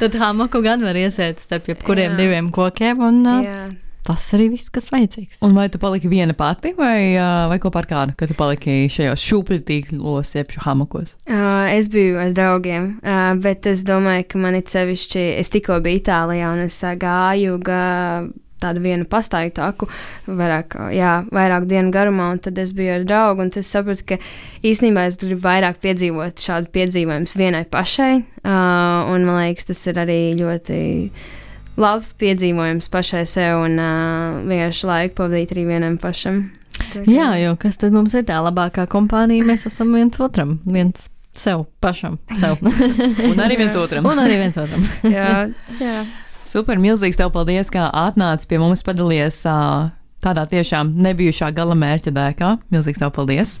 tad 0.00 0.14
hamaku 0.14 0.62
gan 0.62 0.82
var 0.82 0.94
iesēt 0.94 1.40
starp 1.40 1.68
jebkuriem 1.68 2.12
Jā. 2.12 2.16
diviem 2.16 2.50
kokiem. 2.50 3.00
Un, 3.00 3.26
uh, 3.26 3.44
Jā 3.44 3.87
tas 4.08 4.24
arī 4.36 4.48
viss, 4.54 4.72
kas 4.72 4.88
vajadzīgs. 4.92 5.42
Un 5.46 5.54
vai 5.58 5.68
tu 5.72 5.80
paliki 5.82 6.10
viena 6.10 6.34
pati, 6.36 6.72
vai, 6.78 7.14
vai 7.50 7.60
kopā 7.62 7.84
ar 7.84 7.90
kādu, 7.90 8.16
kad 8.18 8.32
tu 8.32 8.36
paliki 8.38 8.80
šajos 8.92 9.24
šūpuļtīklos, 9.28 10.34
jeb 10.38 10.56
hamakos? 10.64 11.14
Uh, 11.28 11.68
es 11.74 11.90
biju 11.92 12.18
ar 12.22 12.34
draugiem, 12.36 12.94
uh, 13.02 13.32
bet 13.42 13.68
es 13.68 13.84
domāju, 13.88 14.26
ka 14.32 14.42
man 14.42 14.58
ir 14.58 14.66
sevišķi, 14.68 15.24
es 15.42 15.52
tikko 15.52 15.80
biju 15.84 16.00
Itālijā 16.00 16.52
un 16.54 16.64
es 16.64 16.76
uh, 16.84 16.94
gāju. 16.98 17.58
Gā, 17.64 17.86
tādu 18.58 18.82
vienu 18.82 19.06
pastāju 19.06 19.52
taku, 19.54 19.88
vairāk, 20.26 20.76
jā, 20.94 21.12
vairāk 21.34 21.68
dienu 21.70 21.92
garumā, 21.94 22.32
un 22.34 22.40
tad 22.42 22.58
es 22.58 22.72
biju 22.74 22.96
ar 22.96 23.06
draugu, 23.06 23.44
un 23.44 23.52
es 23.54 23.70
sapratu, 23.70 24.06
ka 24.10 24.18
īstenībā 24.66 25.06
es 25.08 25.18
gribu 25.20 25.44
vairāk 25.44 25.78
piedzīvot 25.84 26.42
šādus 26.42 26.72
piedzīvojumus 26.74 27.36
vienai 27.38 27.64
pašai, 27.70 28.14
uh, 28.42 29.12
un 29.12 29.28
man 29.28 29.44
liekas, 29.44 29.70
tas 29.70 29.84
ir 29.90 30.02
arī 30.02 30.20
ļoti 30.40 30.80
labs 31.78 32.14
piedzīvojums 32.18 32.90
pašai 32.92 33.24
sev 33.28 33.62
un 33.64 33.78
uh, 33.80 34.38
vienkārši 34.48 34.88
laiku 34.88 35.18
pavadīt 35.20 35.54
arī 35.54 35.66
vienam 35.68 35.98
pašam. 36.00 36.48
Kā... 36.78 37.02
Jā, 37.10 37.30
jo 37.42 37.54
kas 37.60 37.78
tad 37.80 37.94
mums 37.94 38.14
ir 38.18 38.26
tā 38.28 38.38
labākā 38.44 38.86
kompānija? 38.90 39.46
Mēs 39.46 39.66
esam 39.70 39.94
viens 39.96 40.18
otram, 40.22 40.58
viens 40.66 41.08
sev 41.38 41.66
pašam. 41.82 42.18
Sev. 42.38 42.58
un 43.30 43.44
arī 43.44 43.58
viens 43.60 43.76
otram. 43.78 44.06
un 44.08 44.22
arī 44.22 44.40
viens 44.42 44.58
otram. 44.58 44.86
jā, 45.16 45.48
jā. 45.82 46.00
Super, 46.48 46.80
milzīgs 46.80 47.18
tev 47.20 47.30
paldies, 47.34 47.70
ka 47.72 47.90
atnāci 47.92 48.48
pie 48.48 48.60
mums 48.62 48.82
padalījies 48.86 49.42
tādā 50.24 50.46
tiešām 50.48 50.94
nebijušā 51.04 51.52
gala 51.54 51.76
mērķa 51.78 52.14
dēkā. 52.14 52.54
Milzīgs 52.72 53.02
tev 53.02 53.12
paldies! 53.16 53.58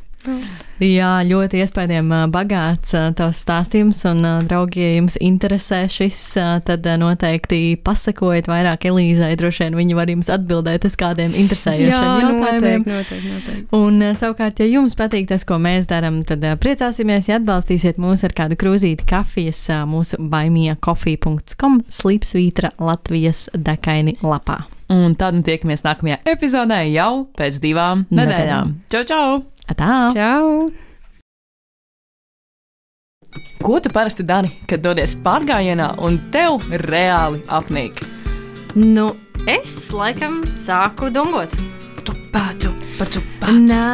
Jā, 0.78 1.10
ļoti 1.26 1.60
iespējams 1.62 2.30
bagāts 2.34 2.94
tavs 3.18 3.40
stāstījums, 3.42 4.00
un, 4.10 4.22
draugi, 4.46 4.82
ja 4.82 4.90
jums 4.98 5.16
interesē 5.22 5.80
šis, 5.90 6.20
tad 6.66 6.86
noteikti 7.00 7.78
pasakojiet 7.82 8.50
vairāk 8.50 8.86
Elīzai. 8.90 9.32
Droši 9.38 9.66
vien 9.66 9.78
viņa 9.78 9.98
var 9.98 10.12
jums 10.12 10.30
atbildēt 10.34 10.86
uz 10.86 10.94
kādiem 10.98 11.34
interesējošiem 11.38 11.90
Jā, 11.90 12.14
jautājumiem. 12.22 12.84
Noteikti, 12.84 12.94
noteikti, 12.94 13.32
noteikti. 13.34 13.66
Un, 13.78 14.06
savukārt, 14.18 14.62
ja 14.62 14.70
jums 14.70 14.98
patīk 14.98 15.28
tas, 15.32 15.46
ko 15.48 15.58
mēs 15.62 15.90
darām, 15.90 16.22
tad 16.28 16.46
priecāsimies, 16.62 17.30
ja 17.30 17.40
atbalstīsiet 17.40 17.98
mūs 18.02 18.26
ar 18.26 18.34
kādu 18.38 18.58
krūzīti 18.60 19.06
kafijas 19.08 19.64
mūsu 19.90 20.18
baimija.com 20.30 21.82
slīpsvītra 22.00 22.74
Latvijas 22.82 23.48
dekaini 23.54 24.18
lapā. 24.22 24.62
Un 24.88 25.12
tad 25.20 25.36
nu 25.36 25.44
tiekamies 25.44 25.84
nākamajā 25.84 26.22
epizodē 26.32 26.80
jau 26.88 27.28
pēc 27.36 27.60
divām 27.60 28.06
nedēļām. 28.08 28.74
Čau, 28.94 29.04
čau! 29.10 29.57
Atā! 29.68 30.08
Čau! 30.16 30.68
Ko 33.60 33.76
tu 33.84 33.90
parasti 33.92 34.24
dari, 34.24 34.48
kad 34.70 34.80
dodies 34.80 35.12
pārgājienā 35.20 35.90
un 36.00 36.16
tev 36.32 36.62
reāli 36.88 37.42
apnīk? 37.52 38.00
Nu, 38.78 39.10
es 39.44 39.90
laikam 39.92 40.40
sāku 40.54 41.12
dungot. 41.12 41.52
Pacu, 41.98 42.14
pacu, 42.32 42.70
pacu, 42.96 43.20
pacu, 43.40 43.60
pacu, 43.60 43.68
pacu, 43.68 43.68
nā, 43.68 43.84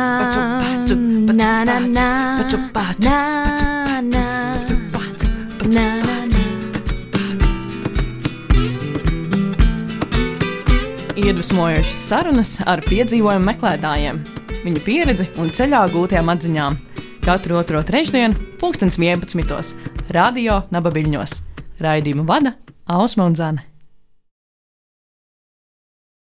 pacu, 0.79 0.95
nā, 1.35 1.53
nā, 1.67 1.79
nā. 1.91 2.09
Iedvesmojošas 11.25 12.01
sarunas 12.11 12.57
ar 12.69 12.83
piedzīvojumu 12.85 13.47
meklētājiem, 13.49 14.19
viņu 14.65 14.83
pieredzi 14.85 15.29
un 15.41 15.53
ceļā 15.55 15.85
gūtajām 15.93 16.33
atziņām. 16.35 16.81
Katru 17.25 17.61
otro 17.61 17.81
trešdienu, 17.87 18.37
pulkstens 18.61 18.99
11. 19.01 19.77
Radio 20.13 20.63
Nabaviļņos. 20.75 21.39
Raidījumu 21.85 22.27
vada 22.29 22.57
Ausma 22.85 23.29
un 23.31 23.39
Zane. 23.39 23.74